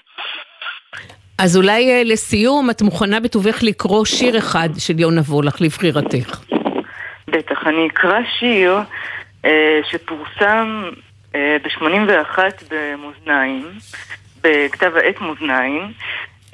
[1.42, 6.40] אז אולי אה, לסיום, את מוכנה בטובך לקרוא שיר אחד של יונה וולך לבחירתך.
[7.28, 8.78] בטח, אני אקרא שיר
[9.44, 10.82] אה, שפורסם
[11.34, 12.38] אה, ב-81
[12.70, 13.68] במאזניים,
[14.42, 15.92] בכתב העת מאזניים.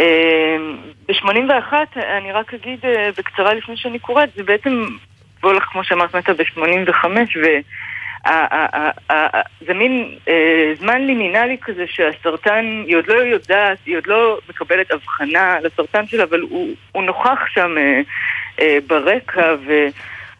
[0.01, 0.57] אה,
[1.09, 1.73] ב-81,
[2.19, 2.79] אני רק אגיד
[3.19, 4.87] בקצרה לפני שאני קוראת, זה בעצם,
[5.43, 7.07] וולך, כמו שאמרת, מתה ב-85,
[7.43, 7.47] ו...
[9.67, 14.91] זה מין אה, זמן לימינלי כזה שהסרטן, היא עוד לא יודעת, היא עוד לא מקבלת
[14.91, 18.01] הבחנה על הסרטן שלה, אבל הוא, נוכח שם אה,
[18.61, 19.55] אה, ברקע,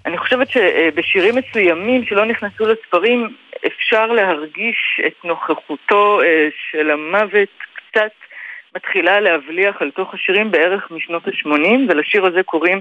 [0.07, 3.29] אני חושבת שבשירים מסוימים שלא נכנסו לספרים
[3.67, 6.21] אפשר להרגיש את נוכחותו
[6.71, 8.11] של המוות קצת
[8.77, 12.81] מתחילה להבליח על תוך השירים בערך משנות ה-80 ולשיר הזה קוראים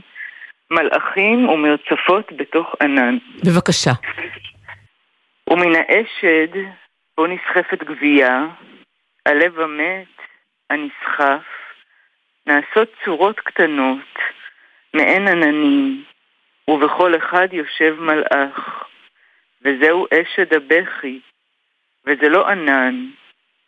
[0.71, 3.17] מלאכים ומרצפות בתוך ענן.
[3.43, 3.91] בבקשה.
[5.47, 6.53] ומן האשד
[7.17, 8.45] בו נסחפת גבייה,
[9.25, 10.07] הלב המת,
[10.69, 11.47] הנסחף,
[12.47, 14.19] נעשות צורות קטנות,
[14.93, 16.03] מעין עננים,
[16.67, 18.87] ובכל אחד יושב מלאך,
[19.61, 21.19] וזהו אשד הבכי,
[22.05, 23.09] וזה לא ענן,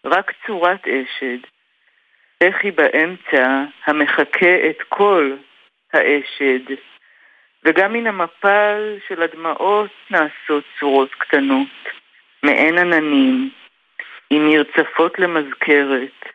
[0.06, 1.40] רק צורת אשד,
[2.44, 5.36] בכי באמצע המחקה את כל
[5.94, 6.76] האשד,
[7.64, 11.68] וגם מן המפל של הדמעות נעשות צורות קטנות,
[12.44, 13.50] מעין עננים,
[14.30, 16.26] עם מרצפות למזכרת,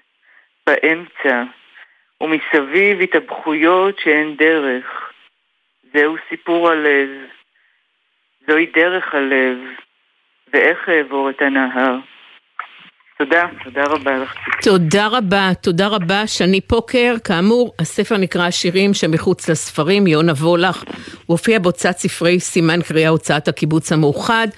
[0.66, 1.42] באמצע,
[2.20, 5.12] ומסביב התאבכויות שאין דרך.
[5.92, 7.08] זהו סיפור הלב,
[8.46, 9.58] זוהי דרך הלב,
[10.52, 11.96] ואיך אעבור את הנהר.
[13.18, 14.34] תודה, תודה רבה לך.
[14.62, 16.26] תודה רבה, תודה רבה.
[16.26, 20.94] שני פוקר, כאמור, הספר נקרא השירים שמחוץ לספרים, יונה וולך, הוא
[21.26, 24.48] הופיע בהוצאת ספרי סימן קריאה הוצאת הקיבוץ המאוחד,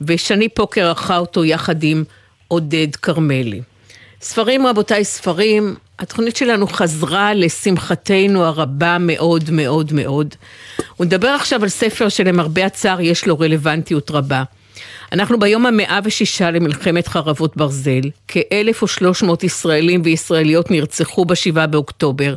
[0.00, 2.04] ושני פוקר ערכה אותו יחד עם
[2.48, 3.60] עודד כרמלי.
[4.20, 10.34] ספרים רבותיי, ספרים, התוכנית שלנו חזרה לשמחתנו הרבה מאוד מאוד מאוד.
[10.96, 14.42] הוא מדבר עכשיו על ספר שלמרבה הצער יש לו רלוונטיות רבה.
[15.12, 22.34] אנחנו ביום המאה ושישה למלחמת חרבות ברזל, כ-1,300 ישראלים וישראליות נרצחו בשבעה באוקטובר,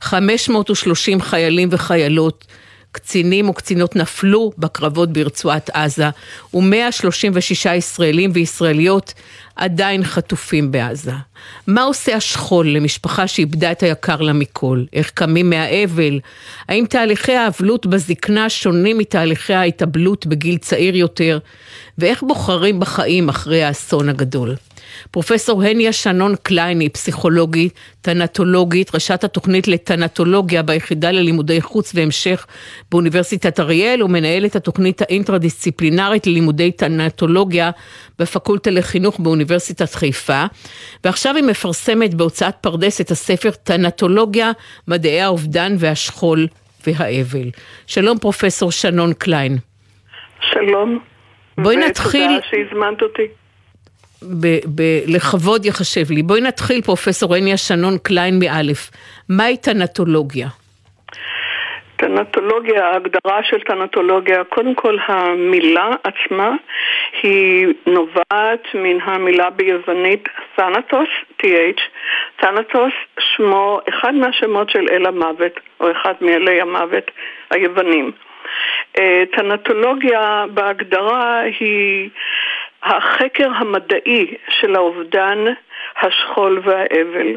[0.00, 2.44] 530 חיילים וחיילות,
[2.92, 6.10] קצינים וקצינות נפלו בקרבות ברצועת עזה,
[6.54, 9.14] ו-136 ישראלים וישראליות
[9.56, 11.12] עדיין חטופים בעזה.
[11.66, 14.84] מה עושה השכול למשפחה שאיבדה את היקר לה מכל?
[14.92, 16.20] איך קמים מהאבל?
[16.68, 21.38] האם תהליכי האבלות בזקנה שונים מתהליכי ההתאבלות בגיל צעיר יותר?
[21.98, 24.54] ואיך בוחרים בחיים אחרי האסון הגדול?
[25.10, 32.46] פרופסור הניה שנון קליין היא פסיכולוגית, טנטולוגית, ראשת התוכנית לטנטולוגיה ביחידה ללימודי חוץ והמשך
[32.90, 37.70] באוניברסיטת אריאל ומנהלת התוכנית האינטרדיסציפלינרית ללימודי טנטולוגיה
[38.18, 40.44] בפקולטה לחינוך באוניברסיטת חיפה,
[41.04, 44.50] ועכשיו היא מפרסמת בהוצאת פרדס את הספר טנטולוגיה,
[44.88, 46.46] מדעי האובדן והשכול
[46.86, 47.50] והאבל.
[47.86, 49.58] שלום פרופסור שנון קליין.
[50.52, 50.98] שלום.
[51.58, 52.30] בואי נתחיל...
[52.30, 53.22] ותודה שהזמנת אותי.
[54.40, 56.22] ב- ב- לכבוד יחשב לי.
[56.22, 58.90] בואי נתחיל, פרופסור הניה שנון קליין מאלף.
[59.28, 60.48] מהי טנטולוגיה?
[61.96, 66.54] טנטולוגיה, ההגדרה של טנטולוגיה, קודם כל המילה עצמה
[67.22, 71.08] היא נובעת מן המילה ביוונית תנטוס,
[71.42, 71.80] TH.
[72.36, 77.10] תנטוס שמו אחד מהשמות של אל המוות, או אחד מאלי המוות
[77.50, 78.12] היוונים.
[78.98, 82.10] אה, טנטולוגיה בהגדרה היא
[82.82, 85.44] החקר המדעי של האובדן,
[86.02, 87.36] השכול והאבל,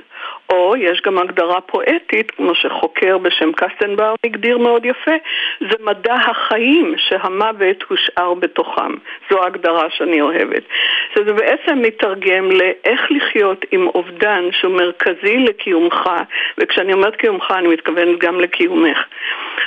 [0.50, 5.12] או יש גם הגדרה פואטית, כמו שחוקר בשם קסטנבאום הגדיר מאוד יפה,
[5.60, 8.94] זה מדע החיים שהמוות הושאר בתוכם.
[9.30, 10.64] זו ההגדרה שאני אוהבת.
[11.16, 16.10] זה בעצם מתרגם לאיך לחיות עם אובדן שהוא מרכזי לקיומך,
[16.58, 18.98] וכשאני אומרת קיומך אני מתכוונת גם לקיומך.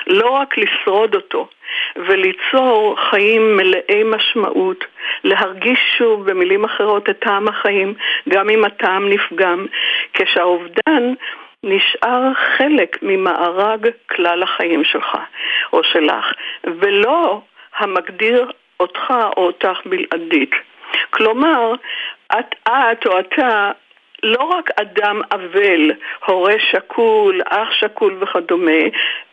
[0.07, 1.49] לא רק לשרוד אותו,
[1.97, 4.85] וליצור חיים מלאי משמעות,
[5.25, 7.95] להרגיש שוב במילים אחרות את טעם החיים,
[8.29, 9.67] גם אם הטעם נפגם,
[10.15, 11.15] כשהאובדן
[11.63, 15.17] נשאר חלק ממארג כלל החיים שלך
[15.73, 16.33] או שלך,
[16.65, 17.41] ולא
[17.79, 18.51] המגדיר
[18.81, 20.51] אותך או אותך בלעדית.
[21.11, 21.73] כלומר,
[22.33, 23.71] את, את או אתה
[24.23, 25.91] לא רק אדם אבל,
[26.27, 28.83] הורה שכול, אח שכול וכדומה,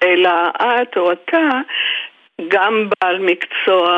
[0.03, 1.49] אלא את או אתה
[2.47, 3.97] גם בעל מקצוע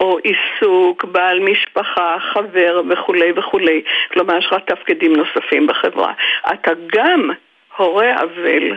[0.00, 3.82] או עיסוק, בעל משפחה, חבר וכולי וכולי.
[4.12, 6.12] כלומר, יש לך תפקידים נוספים בחברה.
[6.52, 7.30] אתה גם
[7.76, 8.76] הורה אבל.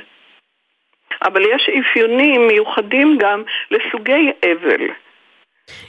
[1.22, 4.88] אבל יש אפיונים מיוחדים גם לסוגי אבל.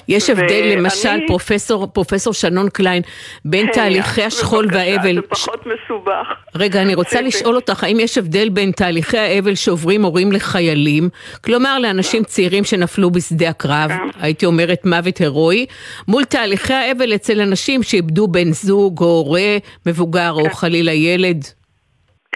[0.08, 3.02] יש הבדל, למשל, פרופסור, פרופסור שנון קליין,
[3.44, 5.14] בין כן, תהליכי השכול והאבל.
[5.14, 6.26] זה פחות מסובך.
[6.54, 7.24] רגע, אני רוצה כן, כן.
[7.24, 11.08] לשאול אותך, האם יש הבדל בין תהליכי האבל שעוברים הורים לחיילים,
[11.44, 14.08] כלומר לאנשים צעירים שנפלו בשדה הקרב, כן.
[14.20, 15.66] הייתי אומרת מוות הירואי,
[16.08, 19.56] מול תהליכי האבל אצל אנשים שאיבדו בן זוג או הורה
[19.86, 21.44] מבוגר או חלילה ילד?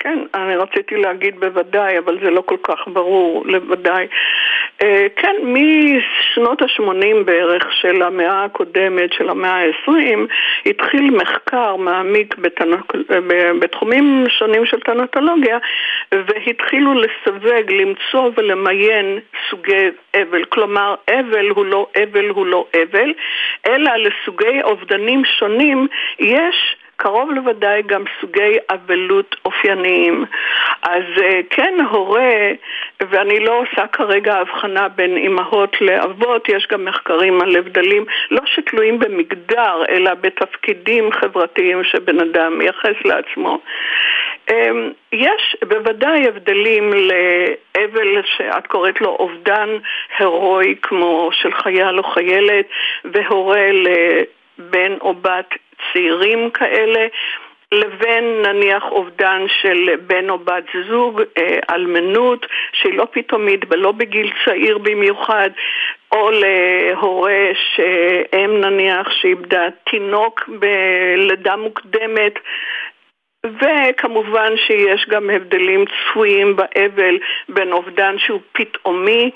[0.05, 4.07] כן, אני רציתי להגיד בוודאי, אבל זה לא כל כך ברור, לוודאי.
[4.83, 10.19] אה, כן, משנות ה-80 בערך של המאה הקודמת, של המאה ה-20,
[10.67, 12.93] התחיל מחקר מעמיק בתנק...
[13.61, 15.59] בתחומים שונים של טנטולוגיה,
[16.13, 19.19] והתחילו לסווג, למצוא ולמיין
[19.51, 20.45] סוגי אבל.
[20.45, 23.13] כלומר, אבל הוא לא אבל הוא לא אבל,
[23.67, 25.87] אלא לסוגי אובדנים שונים
[26.19, 30.25] יש קרוב לוודאי גם סוגי אבלות אופייניים.
[30.83, 32.51] אז אה, כן, הורה,
[33.11, 38.99] ואני לא עושה כרגע הבחנה בין אימהות לאבות, יש גם מחקרים על הבדלים לא שתלויים
[38.99, 43.61] במגדר, אלא בתפקידים חברתיים שבן אדם מייחס לעצמו.
[44.51, 49.69] אמ, יש בוודאי הבדלים לאבל שאת קוראת לו אובדן
[50.19, 52.67] הירואי כמו של חייל או חיילת
[53.05, 55.49] והורה לבן או בת
[55.93, 57.07] צעירים כאלה,
[57.73, 64.33] לבין נניח אובדן של בן או בת זוג, אה, אלמנות, שהיא לא פתאומית ולא בגיל
[64.45, 65.51] צעיר במיוחד,
[66.13, 72.39] או להורה שאם נניח שאיבדה תינוק בלידה מוקדמת,
[73.45, 77.19] וכמובן שיש גם הבדלים צפויים באבל
[77.49, 79.31] בין אובדן שהוא פתאומי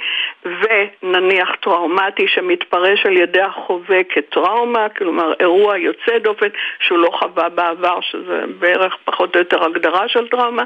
[0.45, 6.47] ונניח טראומטי שמתפרש על ידי החווה כטראומה, כלומר אירוע יוצא דופן
[6.80, 10.62] שהוא לא חווה בעבר, שזה בערך פחות או יותר הגדרה של טראומה,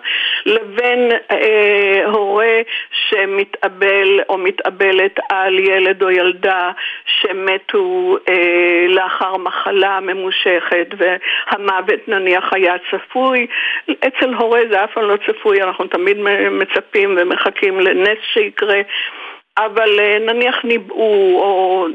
[0.47, 2.61] לבין אה, הורה
[2.93, 6.71] שמתאבל או מתאבלת על ילד או ילדה
[7.07, 13.47] שמתו אה, לאחר מחלה ממושכת והמוות נניח היה צפוי
[13.91, 16.17] אצל הורה זה אף פעם לא צפוי, אנחנו תמיד
[16.51, 18.81] מצפים ומחכים לנס שיקרה.
[19.59, 21.87] אבל אה, נניח ניבאו, או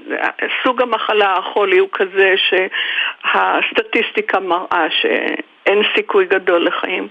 [0.63, 7.07] סוג המחלה החולי הוא כזה שהסטטיסטיקה מראה שאין סיכוי גדול לחיים.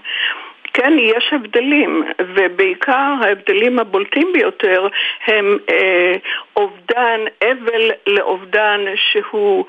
[0.73, 2.03] כן, יש הבדלים,
[2.35, 4.87] ובעיקר ההבדלים הבולטים ביותר
[5.27, 6.13] הם אה,
[6.55, 9.65] אובדן, אבל לאובדן שהוא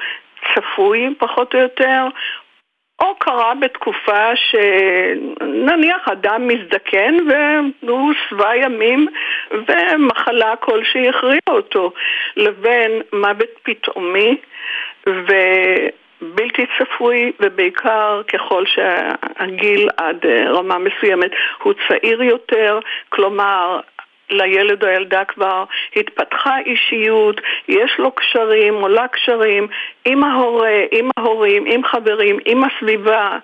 [0.54, 2.06] צפוי פחות או יותר,
[3.01, 7.16] או קרה בתקופה שנניח אדם מזדקן
[7.82, 9.07] והוא שבע ימים
[9.68, 11.92] ומחלה כלשהי הכריעה אותו,
[12.36, 14.36] לבין מוות פתאומי
[15.07, 21.30] ובלתי צפוי, ובעיקר ככל שהגיל עד רמה מסוימת
[21.62, 22.78] הוא צעיר יותר,
[23.09, 23.80] כלומר
[24.30, 25.64] לילד או הילדה כבר
[25.96, 29.66] התפתחה אישיות, יש לו קשרים, עולה קשרים
[30.04, 33.38] עם ההורה, עם ההורים, עם חברים, עם הסביבה.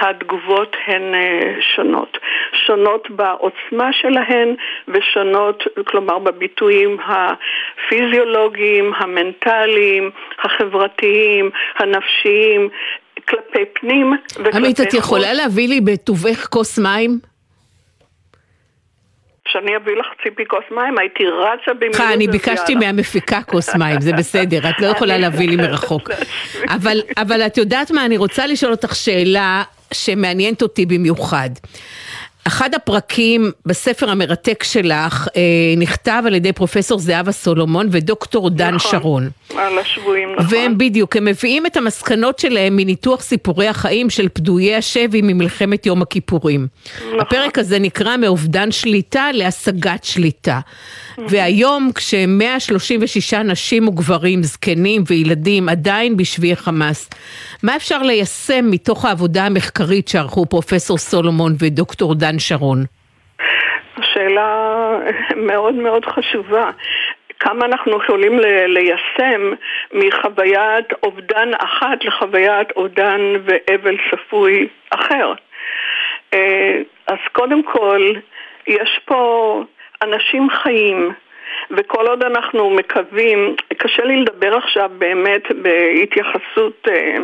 [0.00, 2.18] התגובות הן אה, שונות.
[2.66, 4.54] שונות בעוצמה שלהן
[4.88, 10.10] ושונות, כלומר בביטויים הפיזיולוגיים, המנטליים,
[10.44, 12.68] החברתיים, הנפשיים,
[13.28, 14.54] כלפי פנים וכלפי חוץ.
[14.54, 17.18] עמית, את יכולה להביא לי בטובך כוס מים?
[19.52, 22.00] שאני אביא לך ציפי כוס מים, הייתי רצה במהירות.
[22.14, 26.10] אני ביקשתי מהמפיקה כוס מים, זה בסדר, את לא יכולה להביא לי מרחוק.
[27.16, 31.50] אבל את יודעת מה, אני רוצה לשאול אותך שאלה שמעניינת אותי במיוחד.
[32.48, 35.42] אחד הפרקים בספר המרתק שלך אה,
[35.76, 39.30] נכתב על ידי פרופסור זהבה סולומון ודוקטור דן נכון, שרון.
[39.56, 40.46] על השבויים, נכון.
[40.50, 46.02] והם בדיוק, הם מביאים את המסקנות שלהם מניתוח סיפורי החיים של פדויי השבי ממלחמת יום
[46.02, 46.66] הכיפורים.
[46.96, 47.20] נכון.
[47.20, 50.60] הפרק הזה נקרא מאובדן שליטה להשגת שליטה.
[51.26, 57.10] והיום כש-136 נשים וגברים, זקנים וילדים עדיין בשבי חמאס,
[57.62, 62.84] מה אפשר ליישם מתוך העבודה המחקרית שערכו פרופסור סולומון ודוקטור דן שרון?
[64.02, 64.88] שאלה
[65.36, 66.70] מאוד מאוד חשובה.
[67.40, 69.52] כמה אנחנו יכולים ליישם
[69.92, 75.32] מחוויית אובדן אחת לחוויית אובדן ואבל צפוי אחר.
[76.34, 78.12] אה, אז קודם כל,
[78.66, 79.62] יש פה
[80.02, 81.12] אנשים חיים,
[81.70, 87.16] וכל עוד אנחנו מקווים, קשה לי לדבר עכשיו באמת בהתייחסות אה,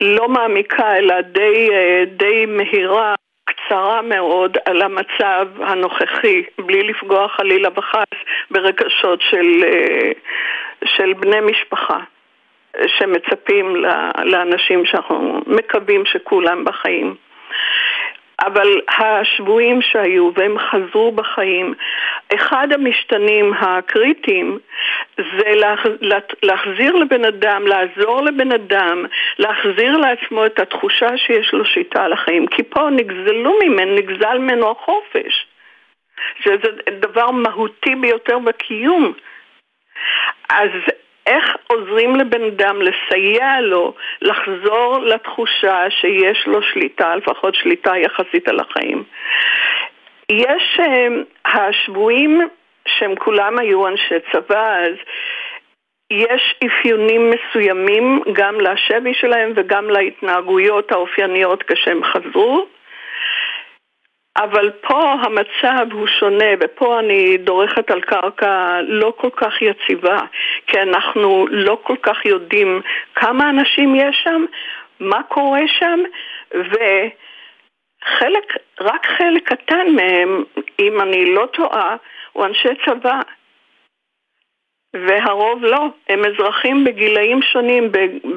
[0.00, 3.14] לא מעמיקה, אלא די, אה, די מהירה.
[3.44, 8.18] קצרה מאוד על המצב הנוכחי, בלי לפגוע חלילה וחס
[8.50, 10.10] ברגשות של, אה,
[10.84, 11.98] של בני משפחה
[12.86, 13.76] שמצפים
[14.24, 17.14] לאנשים שאנחנו מקווים שכולם בחיים.
[18.40, 21.74] אבל השבויים שהיו והם חזרו בחיים,
[22.34, 24.58] אחד המשתנים הקריטיים
[25.16, 25.52] זה
[26.42, 29.04] להחזיר לבן אדם, לעזור לבן אדם,
[29.38, 34.70] להחזיר לעצמו את התחושה שיש לו שיטה על החיים, כי פה נגזלו ממנו, נגזל ממנו
[34.70, 35.46] החופש.
[36.40, 36.68] שזה
[37.00, 39.12] דבר מהותי ביותר בקיום.
[40.48, 40.70] אז
[41.66, 49.04] עוזרים לבן אדם לסייע לו לחזור לתחושה שיש לו שליטה, לפחות שליטה יחסית על החיים.
[50.32, 51.08] יש, אה,
[51.44, 52.40] השבויים
[52.88, 54.94] שהם כולם היו אנשי צבא, אז
[56.10, 62.66] יש אפיונים מסוימים גם לשבי שלהם וגם להתנהגויות האופייניות כשהם חזרו.
[64.36, 70.18] אבל פה המצב הוא שונה, ופה אני דורכת על קרקע לא כל כך יציבה,
[70.66, 72.80] כי אנחנו לא כל כך יודעים
[73.14, 74.44] כמה אנשים יש שם,
[75.00, 76.00] מה קורה שם,
[76.50, 80.44] וחלק, רק חלק קטן מהם,
[80.80, 81.96] אם אני לא טועה,
[82.32, 83.20] הוא אנשי צבא.
[85.06, 87.92] והרוב לא, הם אזרחים בגילאים שונים,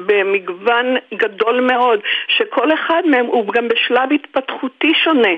[0.06, 5.34] במגוון גדול מאוד, שכל אחד מהם הוא גם בשלב התפתחותי שונה.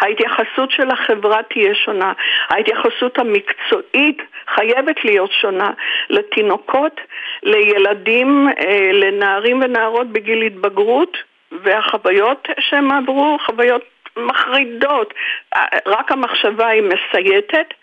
[0.00, 2.12] ההתייחסות של החברה תהיה שונה,
[2.48, 4.22] ההתייחסות המקצועית
[4.54, 5.70] חייבת להיות שונה.
[6.10, 7.00] לתינוקות,
[7.42, 11.16] לילדים, אה, לנערים ונערות בגיל התבגרות
[11.52, 13.82] והחוויות שהם עברו, חוויות
[14.16, 15.14] מחרידות,
[15.54, 17.74] אה, רק המחשבה היא מסייטת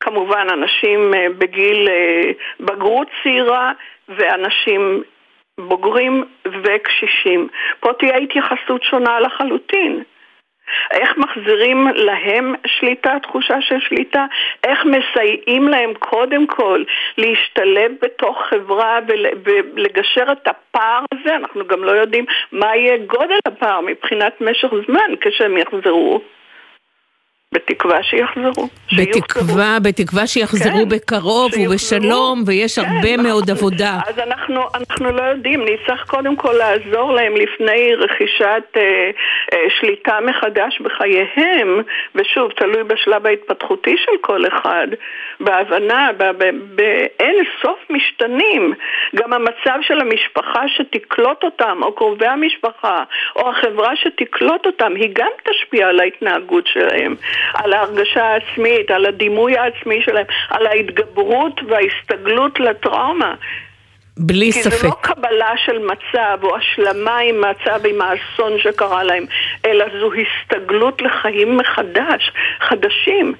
[0.00, 1.88] וכמובן אנשים אה, בגיל
[2.60, 3.72] בגרות צעירה
[4.08, 5.02] ואנשים
[5.58, 6.24] בוגרים
[6.62, 7.48] וקשישים.
[7.80, 10.02] פה תהיה התייחסות שונה לחלוטין.
[10.90, 14.26] איך מחזירים להם שליטה, תחושה של שליטה,
[14.64, 16.84] איך מסייעים להם קודם כל
[17.18, 18.98] להשתלב בתוך חברה
[19.44, 25.10] ולגשר את הפער הזה, אנחנו גם לא יודעים מה יהיה גודל הפער מבחינת משך זמן
[25.20, 26.20] כשהם יחזרו.
[27.54, 28.68] בתקווה שיחזרו.
[28.98, 33.98] בתקווה, בתקווה שיחזרו כן, בקרוב שיחזרו, ובשלום, ויש כן, הרבה אנחנו, מאוד עבודה.
[34.08, 39.10] אז אנחנו, אנחנו לא יודעים, נצטרך קודם כל לעזור להם לפני רכישת אה,
[39.52, 41.82] אה, שליטה מחדש בחייהם,
[42.14, 44.86] ושוב, תלוי בשלב ההתפתחותי של כל אחד,
[45.40, 46.10] בהבנה,
[46.74, 48.74] באין סוף משתנים.
[49.16, 53.04] גם המצב של המשפחה שתקלוט אותם, או קרובי המשפחה,
[53.36, 57.16] או החברה שתקלוט אותם, היא גם תשפיע על ההתנהגות שלהם.
[57.54, 63.34] על ההרגשה העצמית, על הדימוי העצמי שלהם, על ההתגברות וההסתגלות לטראומה.
[64.18, 64.70] בלי כי ספק.
[64.70, 69.24] כי זה לא קבלה של מצב או השלמה עם מצב, עם האסון שקרה להם,
[69.66, 73.34] אלא זו הסתגלות לחיים מחדש, חדשים.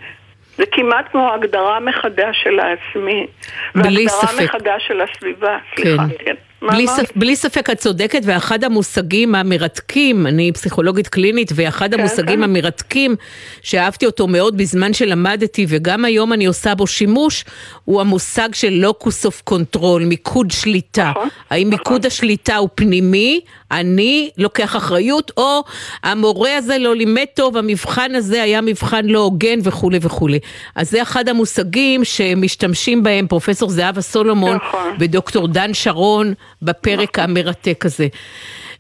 [0.59, 3.27] זה כמעט כמו הגדרה מחדש של העצמי.
[3.75, 4.25] בלי ספק.
[4.25, 6.25] והגדרה מחדש של הסביבה, סליחה, כן.
[6.25, 6.35] כן.
[6.63, 12.37] בלי, ספ, בלי ספק את צודקת, ואחד המושגים המרתקים, אני פסיכולוגית קלינית, ואחד כן, המושגים
[12.37, 12.43] כן.
[12.43, 13.17] המרתקים
[13.63, 17.45] שאהבתי אותו מאוד בזמן שלמדתי, וגם היום אני עושה בו שימוש,
[17.85, 21.11] הוא המושג של locus of control, מיקוד שליטה.
[21.11, 21.79] נכון, האם נכון.
[21.79, 23.41] מיקוד השליטה הוא פנימי,
[23.71, 25.63] אני לוקח אחריות, או
[26.03, 30.39] המורה הזה לא לימד טוב, המבחן הזה היה מבחן לא הוגן וכולי וכולי.
[30.75, 34.97] אז זה אחד המושגים שמשתמשים בהם פרופסור זהבה סולומון נכון.
[34.99, 36.35] ודוקטור דן שרון.
[36.63, 38.09] בפרק המרתק הזה.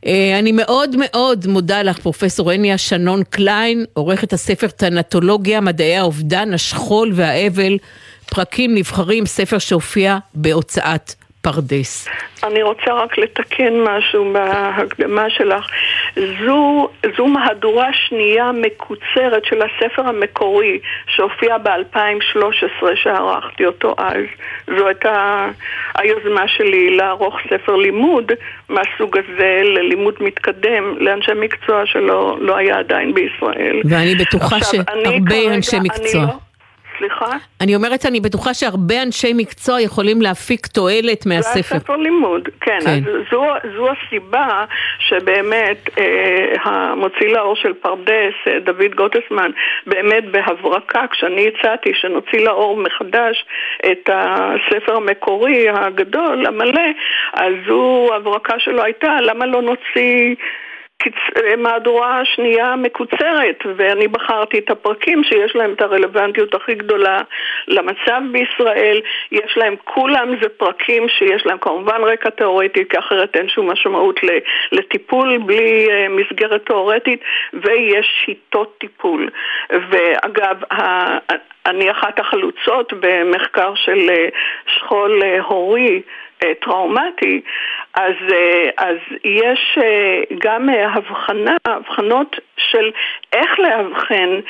[0.06, 6.54] אה, אני מאוד מאוד מודה לך, פרופסור הניה שנון קליין, עורכת הספר תנטולוגיה, מדעי האובדן,
[6.54, 7.78] השכול והאבל,
[8.26, 11.14] פרקים נבחרים, ספר שהופיע בהוצאת
[11.52, 12.08] פרדס.
[12.44, 15.66] אני רוצה רק לתקן משהו בהקדמה שלך.
[16.16, 24.24] זו, זו מהדורה שנייה מקוצרת של הספר המקורי שהופיע ב-2013 שערכתי אותו אז.
[24.78, 25.46] זו הייתה
[25.94, 28.32] היוזמה שלי לערוך ספר לימוד
[28.68, 33.80] מהסוג הזה ללימוד מתקדם לאנשי מקצוע שלא לא היה עדיין בישראל.
[33.84, 36.22] ואני בטוחה שהרבה אנשי מקצוע.
[36.22, 36.47] אני לא,
[36.98, 37.36] סליחה?
[37.60, 41.60] אני אומרת, אני בטוחה שהרבה אנשי מקצוע יכולים להפיק תועלת מהספר.
[41.62, 42.78] זה הספר לימוד, כן.
[42.84, 42.86] כן.
[42.86, 43.44] אז זו,
[43.76, 44.64] זו הסיבה
[44.98, 49.50] שבאמת אה, המוציא לאור של פרדס, אה, דוד גוטסמן,
[49.86, 53.44] באמת בהברקה, כשאני הצעתי שנוציא לאור מחדש
[53.90, 56.88] את הספר המקורי הגדול, המלא,
[57.32, 60.34] אז זו הברקה שלו הייתה, למה לא נוציא...
[61.58, 67.20] מהדורה שנייה מקוצרת, ואני בחרתי את הפרקים שיש להם את הרלוונטיות הכי גדולה
[67.68, 69.00] למצב בישראל.
[69.32, 74.20] יש להם, כולם זה פרקים שיש להם כמובן רקע תיאורטי, כי אחרת אין שום משמעות
[74.72, 77.20] לטיפול בלי אה, מסגרת תיאורטית,
[77.52, 79.30] ויש שיטות טיפול.
[79.70, 80.56] ואגב,
[81.66, 84.28] אני אחת החלוצות במחקר של אה,
[84.66, 86.02] שכול אה, הורי.
[86.44, 87.40] אה, טראומטי,
[87.94, 88.14] אז,
[88.76, 89.78] אז יש
[90.38, 92.90] גם הבחנה, הבחנות של
[93.32, 94.40] איך לאבחן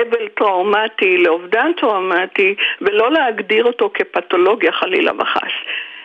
[0.00, 5.52] אבל טראומטי לאובדן טראומטי ולא להגדיר אותו כפתולוגיה חלילה וחס.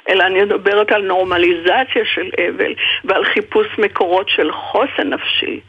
[0.09, 5.59] אלא אני מדברת על נורמליזציה של אבל ועל חיפוש מקורות של חוסן נפשי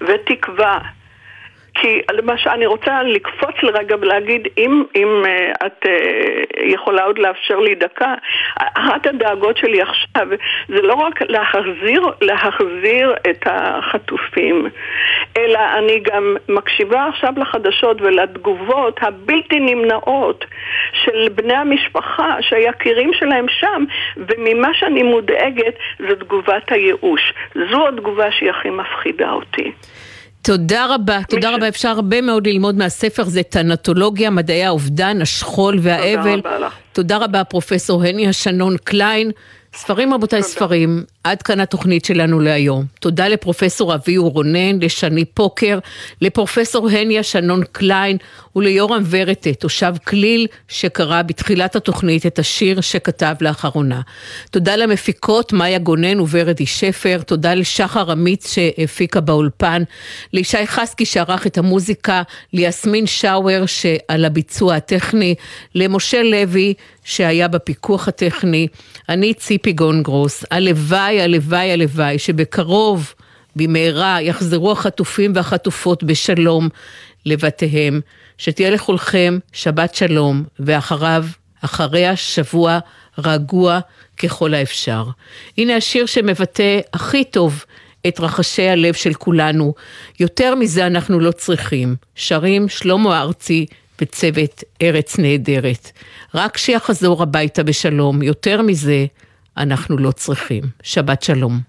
[0.00, 0.78] ותקווה
[1.80, 5.88] כי למשל, אני רוצה לקפוץ לרגע ולהגיד, אם, אם uh, את uh,
[6.64, 8.14] יכולה עוד לאפשר לי דקה,
[8.58, 10.28] אחת הדאגות שלי עכשיו
[10.68, 14.68] זה לא רק להחזיר, להחזיר את החטופים,
[15.36, 20.44] אלא אני גם מקשיבה עכשיו לחדשות ולתגובות הבלתי נמנעות
[20.92, 23.84] של בני המשפחה שהיקירים שלהם שם,
[24.16, 27.32] וממה שאני מודאגת זו תגובת הייאוש.
[27.70, 29.72] זו התגובה שהיא הכי מפחידה אותי.
[30.42, 31.68] תודה רבה, תודה רבה.
[31.68, 36.38] אפשר הרבה מאוד ללמוד מהספר, זה טנטולוגיה, מדעי האובדן, השכול והאבל.
[36.38, 36.74] רבה לך.
[36.92, 39.30] תודה רבה, פרופסור הני השנון קליין.
[39.74, 41.04] ספרים רבותיי, ספרים.
[41.24, 42.84] עד כאן התוכנית שלנו להיום.
[43.00, 45.78] תודה לפרופסור אביהו רונן, לשני פוקר,
[46.20, 48.16] לפרופסור הניה שנון קליין
[48.56, 54.00] וליורם ורטה, תושב כליל, שקרא בתחילת התוכנית את השיר שכתב לאחרונה.
[54.50, 59.82] תודה למפיקות מאיה גונן וורדי שפר, תודה לשחר אמיץ שהפיקה באולפן,
[60.32, 65.34] לישי חסקי שערך את המוזיקה, ליסמין שאואר שעל הביצוע הטכני,
[65.74, 68.68] למשה לוי שהיה בפיקוח הטכני,
[69.08, 73.14] אני ציפי גונגרוס, הלוואי, הלוואי, הלוואי, שבקרוב,
[73.56, 76.68] במהרה, יחזרו החטופים והחטופות בשלום
[77.26, 78.00] לבתיהם,
[78.38, 81.24] שתהיה לכולכם שבת שלום, ואחריו,
[81.64, 82.78] אחריה שבוע
[83.18, 83.80] רגוע
[84.16, 85.04] ככל האפשר.
[85.58, 87.64] הנה השיר שמבטא הכי טוב
[88.06, 89.74] את רחשי הלב של כולנו.
[90.20, 91.96] יותר מזה אנחנו לא צריכים.
[92.14, 93.66] שרים שלמה ארצי
[94.00, 95.90] וצוות ארץ נהדרת.
[96.34, 99.06] רק שיחזור הביתה בשלום, יותר מזה
[99.58, 100.64] אנחנו לא צריכים.
[100.82, 101.60] שבת שלום.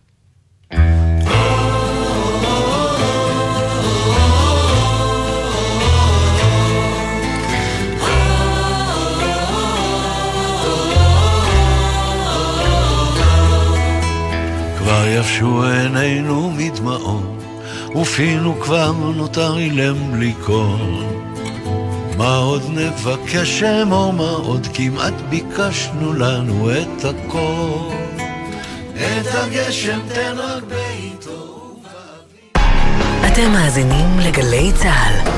[14.78, 17.44] כבר יבשו עינינו מדמעות,
[17.96, 21.29] ופינו כבר נותר אילם בלי קול.
[22.20, 27.96] מה עוד נבקש אמור, מה עוד כמעט ביקשנו לנו את הכל.
[28.96, 31.76] את הגשם תן רק בעיתו.
[33.28, 35.30] אתם מאזינים לגלי צה"ל.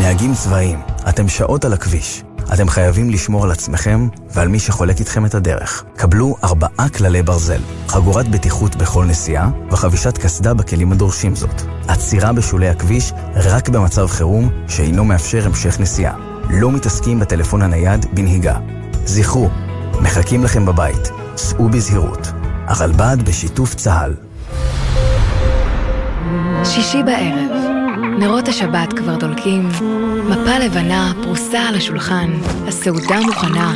[0.00, 0.78] נהגים צבאיים,
[1.08, 2.22] אתם שעות על הכביש.
[2.54, 5.84] אתם חייבים לשמור על עצמכם ועל מי שחולק איתכם את הדרך.
[5.96, 11.62] קבלו ארבעה כללי ברזל, חגורת בטיחות בכל נסיעה וחבישת קסדה בכלים הדורשים זאת.
[11.88, 16.14] עצירה בשולי הכביש רק במצב חירום שאינו מאפשר המשך נסיעה.
[16.50, 18.58] לא מתעסקים בטלפון הנייד בנהיגה.
[19.04, 19.50] זכרו,
[20.00, 21.10] מחכים לכם בבית.
[21.36, 22.32] סעו בזהירות.
[22.66, 24.14] הרלב"ד בשיתוף צה"ל.
[26.64, 27.61] שישי בערב,
[28.18, 29.68] נרות השבת כבר דולקים,
[30.28, 32.30] מפה לבנה פרוסה על השולחן,
[32.68, 33.74] הסעודה מוכנה,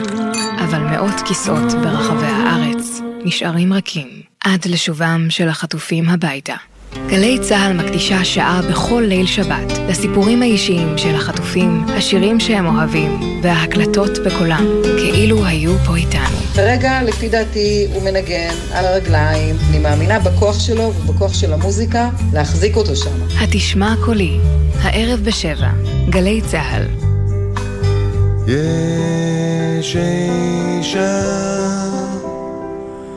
[0.64, 4.08] אבל מאות כיסאות ברחבי הארץ נשארים רכים
[4.44, 6.54] עד לשובם של החטופים הביתה.
[6.94, 14.18] גלי צה"ל מקדישה שעה בכל ליל שבת לסיפורים האישיים של החטופים, השירים שהם אוהבים וההקלטות
[14.26, 16.36] בקולם, כאילו היו פה איתנו.
[16.54, 19.56] כרגע, לפי דעתי, הוא מנגן על הרגליים.
[19.70, 23.10] אני מאמינה בכוח שלו ובכוח של המוזיקה להחזיק אותו שם.
[23.40, 24.38] התשמע קולי,
[24.82, 25.70] הערב בשבע,
[26.08, 26.82] גלי צה"ל.
[28.46, 31.65] יש אישה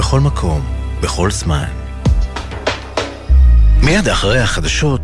[0.00, 0.60] בכל מקום,
[1.00, 1.64] בכל זמן.
[3.82, 4.98] מיד אחרי החדשות